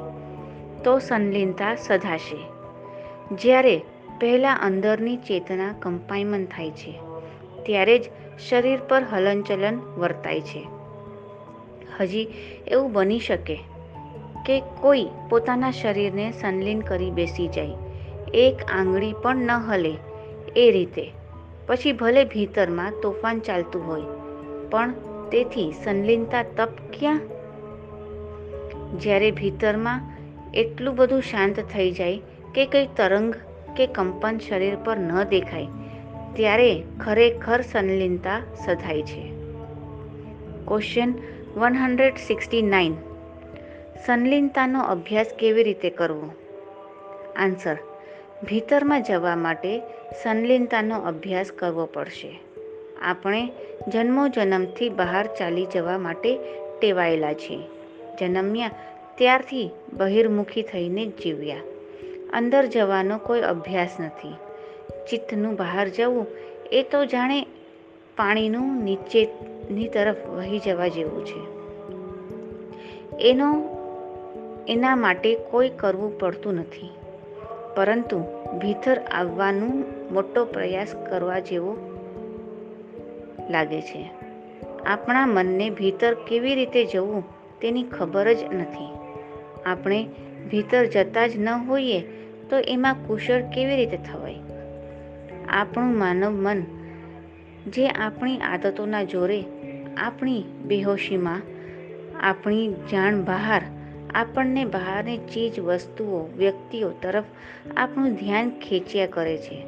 તો 0.83 0.99
સંલીનતા 0.99 1.75
સધાશે. 1.75 2.37
જ્યારે 3.35 3.81
પહેલાં 4.19 4.59
અંદરની 4.61 5.15
ચેતના 5.15 5.73
કંપાયમન 5.79 6.45
થાય 6.45 6.71
છે. 6.71 7.10
ત્યારે 7.65 7.97
જ 7.99 8.03
શરીર 8.49 8.79
પર 8.89 9.03
હલનચલન 9.11 9.79
વર્તાય 9.97 10.41
છે. 10.41 10.61
હજી 11.99 12.27
એવું 12.67 12.93
બની 12.93 13.19
શકે 13.19 13.57
કે 14.45 14.61
કોઈ 14.79 15.05
પોતાના 15.29 15.71
શરીરને 15.71 16.31
સંલીન 16.31 16.79
કરી 16.81 17.11
બેસી 17.11 17.47
જાય, 17.47 17.75
એક 18.33 18.63
આંગળી 18.71 19.13
પણ 19.23 19.35
ન 19.35 19.51
હલે 19.51 19.93
એ 20.55 20.71
રીતે. 20.71 21.05
પછી 21.67 21.91
ભલે 21.91 22.23
ભીતરમાં 22.25 22.93
તોફાન 23.01 23.39
ચાલતું 23.39 23.87
હોય, 23.87 24.07
પણ 24.69 24.93
તેથી 25.31 25.73
સંલીનતા 25.83 26.43
તપ 26.57 26.73
ક્યાં? 26.99 27.21
જ્યારે 28.99 29.31
ભીતરમાં 29.31 30.01
એટલું 30.53 30.95
બધું 30.95 31.21
શાંત 31.21 31.59
થઈ 31.73 31.91
જાય 31.91 32.17
કે 32.55 32.65
કંઈ 32.65 32.87
તરંગ 32.97 33.33
કે 33.77 33.87
કંપન 33.87 34.37
શરીર 34.37 34.75
પર 34.75 34.97
ન 34.97 35.23
દેખાય 35.23 35.67
ત્યારે 36.35 36.83
ખરેખર 36.99 37.61
સંલિનતા 37.61 38.41
સધાય 38.65 39.01
છે. 39.01 39.31
Question 40.67 41.13
one 41.55 41.73
hundred 41.73 42.13
sixty 42.27 42.61
nine 42.61 42.93
સંલિનતાનો 44.05 44.81
અભ્યાસ 44.81 45.25
કેવી 45.39 45.63
રીતે 45.63 45.89
કરવો? 45.89 46.29
આન્સર 47.35 47.77
ભીતરમાં 48.49 49.03
જવા 49.03 49.35
માટે 49.35 49.79
સંલિનતાનો 50.23 50.99
અભ્યાસ 50.99 51.51
કરવો 51.51 51.85
પડશે. 51.85 52.39
આપણે 53.01 53.51
જન્મો 53.87 54.27
જન્મથી 54.27 54.89
બહાર 54.89 55.27
ચાલી 55.39 55.65
જવા 55.65 55.97
માટે 55.97 56.37
ટેવાયેલા 56.79 57.33
છીએ. 57.33 57.59
જન્મ્યા 58.19 58.71
ત્યારથી 59.17 59.69
બહિર્મુખી 59.93 60.61
થઈને 60.61 61.05
જીવ્યા. 61.05 61.57
અંદર 62.33 62.65
જવાનો 62.65 63.17
કોઈ 63.17 63.41
અભ્યાસ 63.41 63.89
નથી. 63.99 64.35
ચિત્તનું 65.09 65.55
બહાર 65.55 65.87
જવું, 65.87 66.27
એ 66.71 66.83
તો 66.83 67.05
જાણે 67.05 67.41
પાણીનું 68.17 68.83
નીચેની 68.83 69.87
તરફ 69.87 70.27
વહી 70.27 70.59
જવા 70.59 70.87
જેવું 70.87 71.25
છે. 71.25 71.51
એનો, 73.29 73.77
એના 74.67 74.95
માટે 74.95 75.35
કોઈ 75.35 75.69
કરવું 75.69 76.19
પડતું 76.19 76.53
નથી. 76.53 76.89
પરંતુ 77.75 78.19
ભીતર 78.59 78.97
આવવાનું 78.97 79.83
મોટો 80.13 80.45
પ્રયાસ 80.45 80.95
કરવા 81.09 81.39
જેવો 81.39 81.77
લાગે 83.49 83.81
છે. 83.81 84.11
આપણા 84.85 85.25
મનને 85.25 85.69
ભીતર 85.69 86.13
કેવી 86.13 86.55
રીતે 86.55 86.85
જવું 86.85 87.23
તેની 87.59 87.83
ખબર 87.83 88.33
જ 88.33 88.43
નથી. 88.43 88.93
આપણે 89.65 90.09
ભીતર 90.51 90.85
જતા 90.85 91.27
જ 91.27 91.37
ન 91.37 91.49
હોઈએ 91.49 92.01
તો 92.49 92.57
એમાં 92.57 92.95
કુશળ 93.07 93.41
કેવી 93.41 93.75
રીતે 93.75 93.97
થવાય? 93.97 94.35
આપણું 95.51 95.97
માનવ 95.97 96.31
મન, 96.31 96.61
જે 97.67 97.87
આપણી 97.87 98.37
આદતોના 98.37 99.03
જોરે, 99.03 99.43
આપણી 99.97 100.43
બેહોશીમાં, 100.65 101.41
આપણી 102.21 102.73
જાણ 102.91 103.21
બહાર, 103.21 103.61
આપણને 104.15 104.65
બહારની 104.65 105.17
ચીજ, 105.17 105.59
વસ્તુઓ, 105.59 106.27
વ્યક્તિઓ 106.37 106.89
તરફ 106.89 107.23
આપણું 107.77 108.15
ધ્યાન 108.15 108.49
ખેંચ્યા 108.49 109.05
કરે 109.05 109.37
છે. 109.37 109.63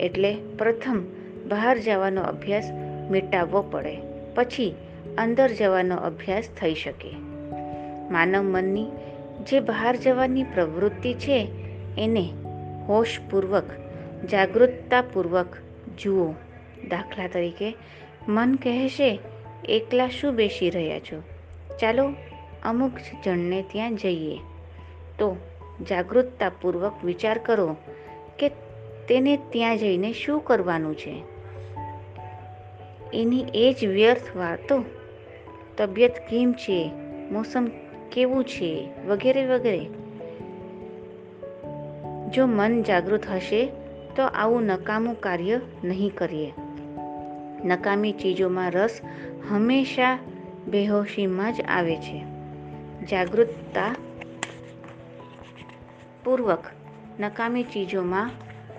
એટલે 0.00 0.36
પ્રથમ 0.58 1.04
બહાર 1.48 1.78
જવાનો 1.78 2.22
અભ્યાસ 2.22 2.70
મિટાવવો 3.10 3.62
પડે, 3.62 3.96
પછી 4.34 4.74
અંદર 5.18 5.48
જવાનો 5.48 5.96
અભ્યાસ 5.96 6.44
થઈ 6.60 6.74
શકે. 6.74 7.10
માનવ 8.10 8.42
મનની 8.42 8.86
જે 9.46 9.60
બહાર 9.60 9.96
જવાની 9.96 10.42
પ્રવૃત્તિ 10.42 11.14
છે, 11.14 11.48
એને 11.98 12.32
હોશપૂર્વક 12.86 13.64
જાગૃતતાપૂર્વક 14.30 15.56
જુઓ. 15.98 16.34
દાખલા 16.88 17.28
તરીકે, 17.28 17.76
મન 18.28 18.54
કહેશે 18.54 19.20
એકલા 19.64 20.08
શું 20.08 20.34
બેસી 20.34 20.70
રહ્યા 20.70 20.98
છો? 20.98 21.22
ચાલો 21.80 22.14
અમુક 22.62 22.92
જણને 23.24 23.62
ત્યાં 23.62 23.96
જઈએ. 23.96 24.38
તો 25.18 25.36
જાગૃતતાપૂર્વક 25.90 27.04
વિચાર 27.04 27.38
કરો 27.38 27.76
કે 28.38 28.48
તેને 29.08 29.36
ત્યાં 29.36 29.78
જઈને 29.78 30.12
શું 30.12 30.40
કરવાનું 30.40 30.96
છે. 30.96 31.22
એની 33.14 33.44
એ 33.54 33.76
જ 33.80 33.86
વ્યર્થ 33.86 34.36
વાતો, 34.36 34.84
તબિયત 35.76 36.18
કેમ 36.28 36.52
છે, 36.52 36.90
મોસમ 37.30 37.68
કેવું 38.12 38.44
છે, 38.44 38.88
વગેરે 39.06 39.46
વગેરે. 39.46 39.84
જો 42.30 42.46
મન 42.46 42.82
જાગૃત 42.82 43.26
હશે 43.26 43.68
તો 44.16 44.22
આવું 44.22 44.62
નકામું 44.62 45.20
કાર્ય 45.20 45.60
નહીં 45.84 46.14
કરીએ. 46.14 46.52
નકામી 47.64 48.12
ચીજોમાં 48.12 48.70
રસ 48.70 49.00
હંમેશા 49.50 50.18
બેહોશીમાં 50.66 51.52
જ 51.52 51.60
આવે 51.60 51.96
છે. 51.96 52.24
જાગૃતતા 53.10 53.94
પૂર્વક 56.24 56.64
નકામી 57.20 57.62
ચીજોમાં 57.62 58.30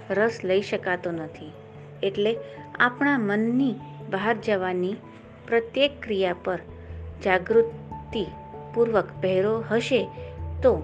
રસ 0.09 0.39
લઈ 0.43 0.61
શકાતો 0.61 1.11
નથી. 1.11 1.51
એટલે 2.03 2.37
આપણા 2.79 3.17
મનની 3.17 3.75
બહાર 4.09 4.37
જવાની 4.37 4.95
પ્રત્યેક 5.47 6.01
ક્રિયા 6.01 6.35
પર 6.43 6.59
જાગૃતિ 7.23 8.25
પૂર્વક 8.73 9.07
પહેરો 9.21 9.63
હશે 9.69 10.07
તો 10.63 10.83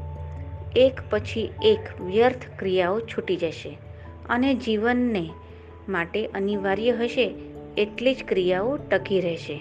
એક 0.76 0.94
પછી 1.10 1.54
એક 1.62 2.02
વ્યર્થ 2.02 2.60
ક્રિયાઓ 2.60 3.00
છૂટી 3.00 3.36
જશે. 3.36 3.89
અને 4.30 4.54
જીવનને 4.54 5.30
માટે 5.90 6.26
અનિવાર્ય 6.26 6.92
હશે 6.92 7.34
એટલી 7.78 8.16
જ 8.16 8.24
ક્રિયાઓ 8.28 8.78
ટકી 8.78 9.22
રહેશે. 9.22 9.60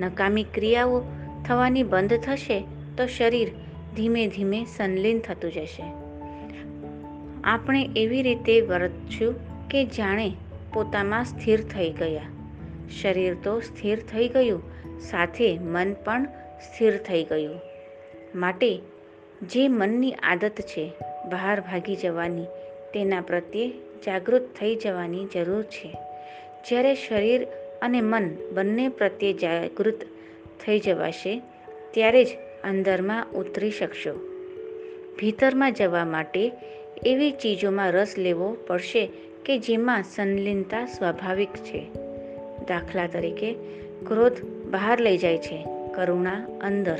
નકામી 0.00 0.42
ક્રિયાઓ 0.42 1.02
થવાની 1.48 1.82
બંધ 1.82 2.20
થશે 2.20 2.64
તો 2.96 3.06
શરીર 3.06 3.50
ધીમે 3.96 4.26
ધીમે 4.26 4.64
સંલીન 4.76 5.18
થતું 5.18 5.52
જશે. 5.52 5.84
આપણે 7.44 7.90
એવી 7.96 8.22
રીતે 8.22 8.60
વર્તશું 8.60 9.34
કે 9.68 9.84
જાણે 9.84 10.32
પોતામાં 10.72 11.24
સ્થિર 11.24 11.60
થઈ 11.60 11.90
ગયા. 11.90 12.22
શરીર 13.02 13.34
તો 13.34 13.60
સ્થિર 13.60 14.00
થઈ 14.00 14.28
ગયું, 14.28 14.62
સાથે 15.00 15.58
મન 15.58 15.92
પણ 15.92 16.24
સ્થિર 16.60 16.96
થઈ 16.96 17.24
ગયું. 17.24 17.60
માટે 18.34 18.80
જે 19.42 19.68
મનની 19.68 20.12
આદત 20.12 20.52
છે, 20.60 20.92
બહાર 21.30 21.60
ભાગી 21.60 21.96
જવાની 21.96 22.44
તેના 22.94 23.20
પ્રત્યે 23.20 23.72
જાગૃત 24.06 24.42
થઈ 24.60 24.74
જવાની 24.74 25.26
જરૂર 25.34 25.62
છે. 25.62 25.96
જ્યારે 26.68 26.94
શરીર 26.94 27.46
અને 27.82 28.00
મન 28.00 28.36
બંને 28.52 28.88
પ્રત્યે 28.88 29.32
જાગૃત 29.32 30.00
થઈ 30.66 30.80
જવાશે, 30.80 31.42
ત્યારે 31.90 32.24
જ 32.24 32.28
અંદરમાં 32.64 33.26
ઉતરી 33.34 33.70
શકશો. 33.70 34.30
ભીતરમાં 35.18 35.72
જવા 35.72 36.04
માટે 36.04 36.52
એવી 37.06 37.30
ચીજોમાં 37.30 37.92
રસ 37.92 38.14
લેવો 38.18 38.56
પડશે 38.66 39.10
કે 39.44 39.58
જેમાં 39.58 40.02
સંલિનતા 40.02 40.86
સ્વાભાવિક 40.86 41.48
છે. 41.48 41.86
દાખલા 42.68 43.06
તરીકે, 43.06 43.54
ક્રોધ 44.06 44.42
બહાર 44.70 45.00
લઈ 45.00 45.18
જાય 45.18 45.38
છે, 45.38 45.66
કરુણા 45.94 46.58
અંદર. 46.60 46.98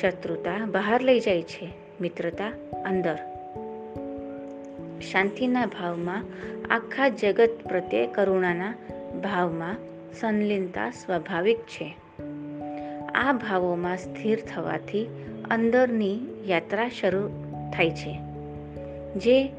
શત્રુતા 0.00 0.66
બહાર 0.66 1.02
લઈ 1.02 1.20
જાય 1.20 1.42
છે, 1.42 1.68
મિત્રતા 2.00 2.48
અંદર. 2.84 3.33
શાંતિના 5.00 5.66
ભાવમાં, 5.66 6.24
આખા 6.70 7.08
જગત 7.08 7.50
પ્રત્યે 7.68 8.06
કરુણાના 8.06 8.74
ભાવમાં 9.22 9.76
સંલિનતા 10.20 10.90
સ્વાભાવિક 10.90 11.58
છે. 11.58 11.96
આ 13.14 13.32
ભાવોમાં 13.32 13.96
સ્થિર 13.96 14.40
થવાથી 14.40 15.06
અંદરની 15.50 16.20
યાત્રા 16.46 16.88
શરૂ 16.88 17.28
થાય 17.76 17.90
છે. 17.90 18.18
જે 19.16 19.50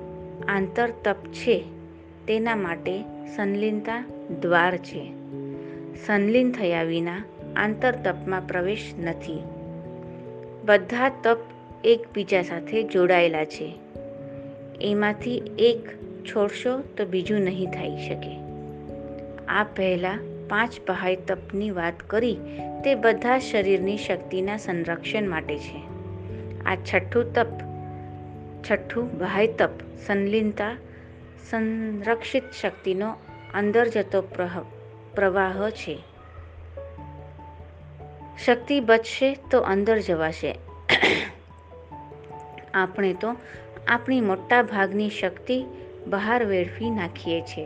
આંતર 0.48 0.90
તપ 1.04 1.16
છે, 1.16 1.64
તેના 2.28 2.56
માટે 2.56 3.02
સંલિનતા 3.36 4.06
દ્વાર 4.42 4.78
છે. 4.78 5.12
સંલિન 6.06 6.52
થયા 6.52 6.84
વિના 6.84 7.24
આંતર 7.56 7.92
તપમાં 7.92 8.48
પ્રવેશ 8.48 8.94
નથી. 9.00 9.40
બધા 10.66 11.10
તપ 11.24 11.38
એકબીજા 11.84 12.42
સાથે 12.42 12.84
જોડાયેલા 12.84 13.46
છે. 13.46 13.85
એમાંથી 14.82 15.42
એક 15.60 15.90
છોડશો 16.26 16.80
તો 16.80 17.06
બીજું 17.06 17.40
નહીં 17.40 17.70
થઈ 17.70 18.08
શકે. 18.08 18.40
આ 19.48 19.64
પહેલાં 19.64 20.20
પાંચ 20.50 20.80
પહાય 20.88 21.16
તપની 21.16 21.72
વાત 21.72 22.00
કરી, 22.08 22.38
તે 22.84 22.96
બધા 22.96 23.40
શરીરની 23.40 23.98
શક્તિના 23.98 24.58
સંરક્ષણ 24.58 25.30
માટે 25.30 25.58
છે. 25.58 25.82
આ 26.66 26.76
છઠ્ઠું 26.76 27.34
તપ, 27.34 27.48
છઠ્ઠું 28.72 29.18
બહાય 29.18 29.48
તપ, 29.48 29.70
સંલીનતા, 30.08 30.78
સંરક્ષિત 31.50 32.44
શક્તિનો 32.62 33.16
અંદર 33.54 33.88
જતો 33.88 34.22
પ્રવાહ 35.16 35.70
છે. 35.70 36.00
શક્તિ 38.46 38.80
બચશે 38.80 39.38
તો 39.52 39.60
અંદર 39.60 40.00
જવાશે. 40.00 40.60
આપણે 42.74 43.14
તો 43.14 43.36
આપણી 43.88 44.22
મોટા 44.22 44.62
ભાગની 44.64 45.10
શક્તિ 45.10 45.66
બહાર 46.08 46.46
વેડફી 46.46 46.90
નાખીએ 46.90 47.42
છીએ 47.42 47.66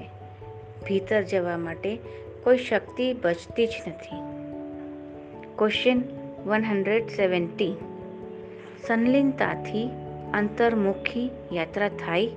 ભીતર 0.87 1.21
જવા 1.21 1.57
માટે 1.57 1.99
કોઈ 2.43 2.57
શક્તિ 2.57 3.13
બચતી 3.13 3.67
જ 3.67 3.69
નથી. 3.87 4.15
ક્વેશ્ચન 5.57 6.01
વન 6.45 6.63
હંડ્રેડ 6.63 7.07
સેવન્ટી 7.07 7.73
સંલિનતાથી 8.87 9.89
અંતર્મુખી 10.33 11.29
યાત્રા 11.53 11.89
થાય? 11.89 12.29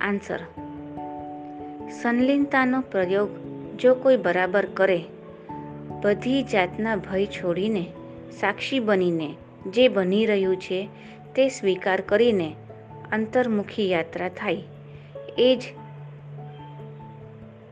આન્સર 0.00 0.40
સંલિનતાનો 2.02 2.80
પ્રયોગ 2.80 3.28
જો 3.78 3.94
કોઈ 3.94 4.16
બરાબર 4.16 4.66
કરે, 4.66 5.04
બધી 6.02 6.42
જાતના 6.42 6.96
ભય 6.96 7.26
છોડીને, 7.26 7.86
સાક્ષી 8.40 8.80
બનીને, 8.80 9.34
જે 9.66 9.88
બની 9.88 10.26
રહ્યું 10.26 10.56
છે, 10.56 10.88
તે 11.36 11.48
સ્વીકાર 11.48 12.00
કરીને 12.00 12.54
અંતર્મુખી 13.12 13.90
યાત્રા 13.90 14.28
થાય. 14.28 14.62
એ 15.38 15.56
જ, 15.56 15.62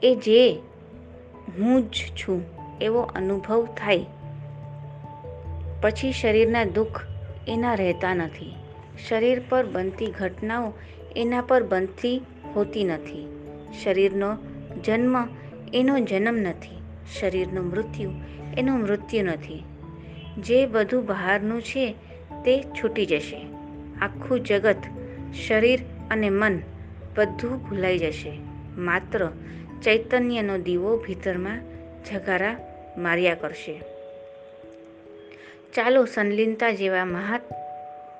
એ 0.03 0.14
જે 0.14 0.53
હું 1.59 1.91
જ 1.91 1.95
છું, 1.95 2.43
એવો 2.80 3.01
અનુભવ 3.01 3.66
થાય. 3.66 4.07
પછી 5.82 6.12
શરીરના 6.12 6.64
દુઃખ 6.64 7.07
એના 7.49 7.74
રહેતા 7.74 8.14
નથી. 8.14 8.55
શરીર 9.09 9.43
પર 9.49 9.66
બનતી 9.66 10.07
ઘટનાઓ 10.07 10.72
એના 11.16 11.41
પર 11.41 11.62
બનતી 11.62 12.22
હોતી 12.55 12.84
નથી. 12.84 13.28
શરીરનો 13.84 14.37
જન્મ 14.84 15.28
એનો 15.74 15.99
જન્મ 15.99 16.37
નથી. 16.37 16.78
શરીરનું 17.20 17.64
મૃત્યુ 17.64 18.11
એનું 18.59 18.78
મૃત્યુ 18.78 19.24
નથી. 19.24 19.64
જે 20.39 20.66
બધું 20.66 21.07
બહારનું 21.07 21.62
છે 21.62 21.95
તે 22.45 22.62
છૂટી 22.62 23.07
જશે. 23.07 23.47
આખું 24.01 24.41
જગત 24.41 24.76
શરીર 25.35 25.79
અને 26.11 26.31
મન 26.31 26.59
બધું 27.16 27.68
ભૂલાઈ 27.68 27.99
જશે. 27.99 28.39
માત્ર 28.79 29.31
ચૈતન્યનો 29.85 30.59
દીવો 30.59 30.97
ભીતરમાં 30.97 31.61
જગારા 32.05 32.57
માર્યા 32.99 33.35
કરશે. 33.35 33.83
ચાલો 35.74 36.05
સંલિનતા 36.05 36.70
જેવા 36.70 37.05
મહા 37.05 37.41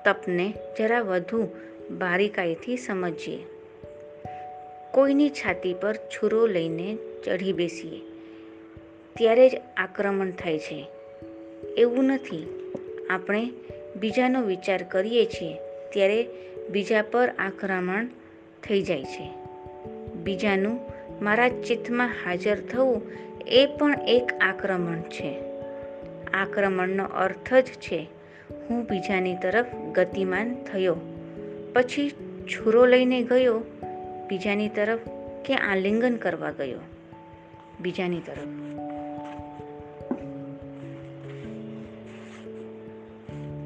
તપને 0.05 0.53
જરા 0.79 1.01
વધુ 1.01 1.47
બારીકાઈથી 1.91 2.77
સમજીએ. 2.77 3.45
કોઈની 4.91 5.29
છાતી 5.29 5.73
પર 5.73 5.95
છુરો 5.95 6.47
લઈને 6.47 6.97
ચઢી 7.25 7.53
બેસીએ. 7.53 8.01
ત્યારે 9.15 9.49
જ 9.49 9.61
આક્રમણ 9.77 10.31
થાય 10.31 10.59
છે. 10.59 10.87
એવું 11.77 12.03
નથી. 12.03 12.71
આપણે 13.09 13.51
બીજાનો 13.95 14.41
વિચાર 14.41 14.83
કરીએ 14.83 15.25
છીએ. 15.25 15.53
ત્યારે 15.93 16.27
બીજા 16.69 17.01
પર 17.01 17.29
આક્રમણ 17.39 18.07
થઈ 18.63 18.81
જાય 18.81 19.03
છે. 19.03 19.33
બીજાનું 20.15 20.79
મારા 21.21 21.49
ચિત્તમાં 21.49 22.09
હાજર 22.25 22.57
થવું 22.59 23.01
એ 23.47 23.65
પણ 23.65 23.95
એક 24.07 24.31
આક્રમણ 24.41 25.01
છે. 25.01 25.39
આક્રમણનો 26.33 27.05
અર્થ 27.05 27.53
જ 27.53 27.65
છે, 27.65 28.07
હું 28.69 28.83
બીજાની 28.83 29.35
તરફ 29.35 29.65
ગતિમાન 29.75 30.55
થયો. 30.55 30.95
પછી 31.73 32.09
છુરો 32.47 32.85
લઈને 32.85 33.23
ગયો, 33.23 33.59
બીજાની 34.29 34.69
તરફ 34.69 34.99
કે 35.45 35.55
આલિંગન 35.55 36.15
કરવા 36.15 36.51
ગયો. 36.51 36.79
બીજાની 37.81 38.19
તરફ. 38.19 38.47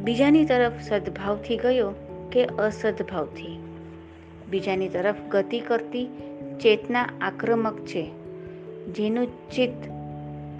બીજાની 0.01 0.45
તરફ 0.45 0.81
સદભાવથી 0.81 1.57
ગયો 1.57 1.93
કે 2.31 2.45
અસદભાવથી. 2.45 3.59
બીજાની 4.49 4.89
તરફ 4.89 5.15
ગતિ 5.29 5.59
કરતી 5.59 6.05
ચેતના 6.61 7.09
આક્રમક 7.21 7.85
છે, 7.85 8.11
જેનું 8.87 9.49
ચિત્ત 9.49 9.87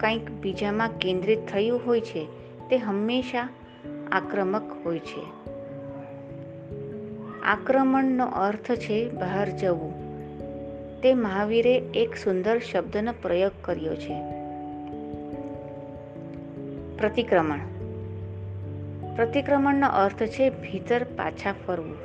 કંઈક 0.00 0.30
બીજામાં 0.30 0.90
કેન્દ્રિત 0.98 1.38
થયું 1.46 1.80
હોય 1.86 2.00
છે, 2.00 2.24
તે 2.70 2.76
હંમેશા 2.76 3.48
આક્રમક 4.12 4.86
હોય 4.86 4.98
છે. 4.98 5.42
આક્રમણનો 7.42 8.26
અર્થ 8.26 8.72
છે 8.72 9.10
બહાર 9.10 9.50
જવું. 9.50 10.02
તે 11.02 11.14
મહાવીરે 11.14 11.74
એક 11.76 12.16
સુંદર 12.16 12.58
શબ્દનો 12.58 13.14
પ્રયોગ 13.22 13.52
કર્યો 13.62 13.94
છે. 13.94 14.14
પ્રતિક્રમણ. 16.96 17.58
પ્રતિક્રમણનો 19.16 19.88
અર્થ 19.88 20.22
છે 20.22 20.50
ભીતર 20.50 21.04
પાછા 21.04 21.54
ફરવું. 21.66 21.96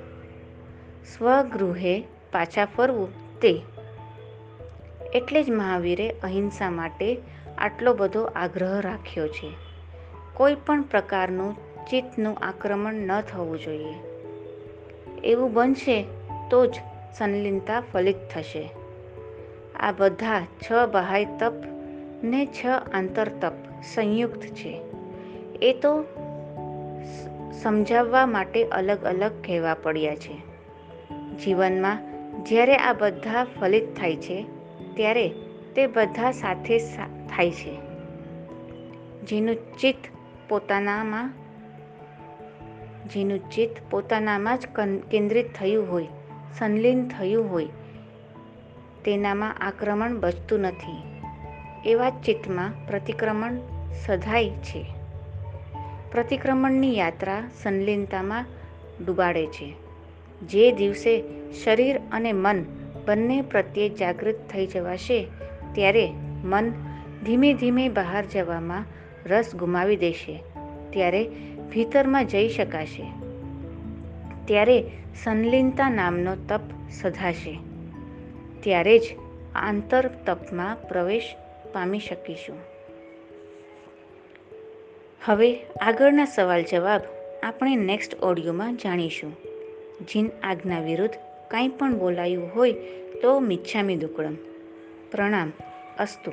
સ્વગૃહે 1.05 2.03
પાછા 2.31 2.65
ફરવું 2.65 3.39
તે. 3.39 3.61
એટલે 5.13 5.43
જ 5.43 5.49
મહાવીરે 5.49 6.09
અહિંસા 6.09 6.69
માટે 6.69 7.17
આટલો 7.57 7.93
બધો 7.93 8.23
આગ્રહ 8.23 8.81
રાખ્યો 8.81 9.27
છે. 9.27 9.51
કોઈ 10.33 10.55
પણ 10.55 10.81
પ્રકારનું 10.81 11.55
ચિત્તનું 11.85 12.37
આક્રમણ 12.37 12.93
ન 12.93 13.21
થવું 13.21 13.59
જોઈએ. 13.59 13.95
એવું 15.23 15.53
બનશે 15.53 16.05
તો 16.49 16.65
જ 16.65 16.75
સંલિનતા 17.17 17.83
ફલિત 17.93 18.15
થશે. 18.33 18.69
આ 19.79 19.91
બધા 19.91 20.41
છ 20.41 20.71
બહાય 20.91 21.25
તપ 21.25 21.53
ને 22.23 22.45
છ 22.45 22.65
આંતર 22.93 23.27
તપ 23.27 23.53
સંયુક્ત 23.93 24.41
છે. 24.41 24.81
એ 25.61 25.73
તો 25.73 26.05
સમજાવવા 27.63 28.25
માટે 28.25 28.63
અલગ 28.63 29.03
અલગ 29.03 29.31
કહેવા 29.43 29.73
પડ્યા 29.73 30.15
છે. 30.15 30.35
જીવનમાં 31.37 32.17
જ્યારે 32.43 32.77
આ 32.77 32.93
બધા 32.93 33.47
ફલિત 33.59 33.97
થાય 33.97 34.15
છે, 34.15 34.45
ત્યારે 34.93 35.29
તે 35.75 35.87
બધા 35.87 36.31
સાથે 36.31 36.79
થાય 37.29 37.51
છે. 37.51 37.79
જેનું 39.23 39.55
ચિત્ત 39.79 40.03
પોતાનામાં, 40.49 41.33
જેનું 43.07 43.49
ચિત્ત 43.49 43.91
પોતાનામાં 43.91 44.57
જ 44.57 44.67
કેન્દ્રિત 45.11 45.53
થયું 45.53 45.91
હોય, 45.91 46.07
સંલિન 46.57 47.07
થયું 47.07 47.51
હોય, 47.51 47.67
તેનામાં 49.05 49.57
આક્રમણ 49.57 50.19
બચતું 50.19 50.59
નથી. 50.59 51.21
એવા 51.85 52.09
ચિત્તમાં 52.09 52.87
પ્રતિક્રમણ 52.87 53.57
સધાય 54.05 54.49
છે. 54.49 54.96
પ્રતિક્રમણની 56.11 56.97
યાત્રા 56.97 57.43
સંલિનતામાં 57.63 58.45
ડૂબાડે 59.05 59.45
છે. 59.45 59.73
જે 60.41 60.71
દિવસે 60.71 61.23
શરીર 61.63 61.99
અને 62.11 62.33
મન 62.33 62.63
બંને 63.05 63.41
પ્રત્યે 63.41 63.89
જાગૃત 63.89 64.35
થઈ 64.49 64.67
જવાશે, 64.67 65.27
ત્યારે 65.73 66.11
મન 66.43 66.69
ધીમે 67.25 67.53
ધીમે 67.53 67.89
બહાર 67.89 68.25
જવામાં 68.25 68.85
રસ 69.25 69.55
ગુમાવી 69.55 69.95
દેશે, 69.95 70.43
ત્યારે 70.89 71.29
ભીતરમાં 71.73 72.25
જઈ 72.25 72.49
શકાશે. 72.49 73.11
ત્યારે 74.45 74.81
સંલિનતા 75.23 75.89
નામનો 75.89 76.35
તપ 76.35 76.61
સધાશે. 76.91 77.59
ત્યારે 78.63 78.99
જ 78.99 79.03
આંતર 79.55 80.07
તપમાં 80.07 80.77
પ્રવેશ 80.87 81.35
પામી 81.73 81.99
શકીશું. 81.99 82.76
હવે 85.26 85.47
આગળના 85.82 86.26
સવાલ 86.26 86.63
જવાબ 86.63 87.01
આપણે 87.43 87.76
નેક્સ્ટ 87.76 88.13
ઓડિયોમાં 88.24 88.76
જાણીશું. 88.76 89.34
જીન 90.05 90.30
આજ્ઞા 90.43 90.80
વિરુદ્ધ 90.80 91.18
કાંઈ 91.51 91.68
પણ 91.68 91.97
બોલાયું 91.97 92.51
હોય 92.55 92.72
તો 93.22 93.39
મિચ્છામી 93.39 93.95
દુક્કડમ 93.95 94.36
પ્રણામ, 95.11 95.53
અસ્તુ. 95.99 96.32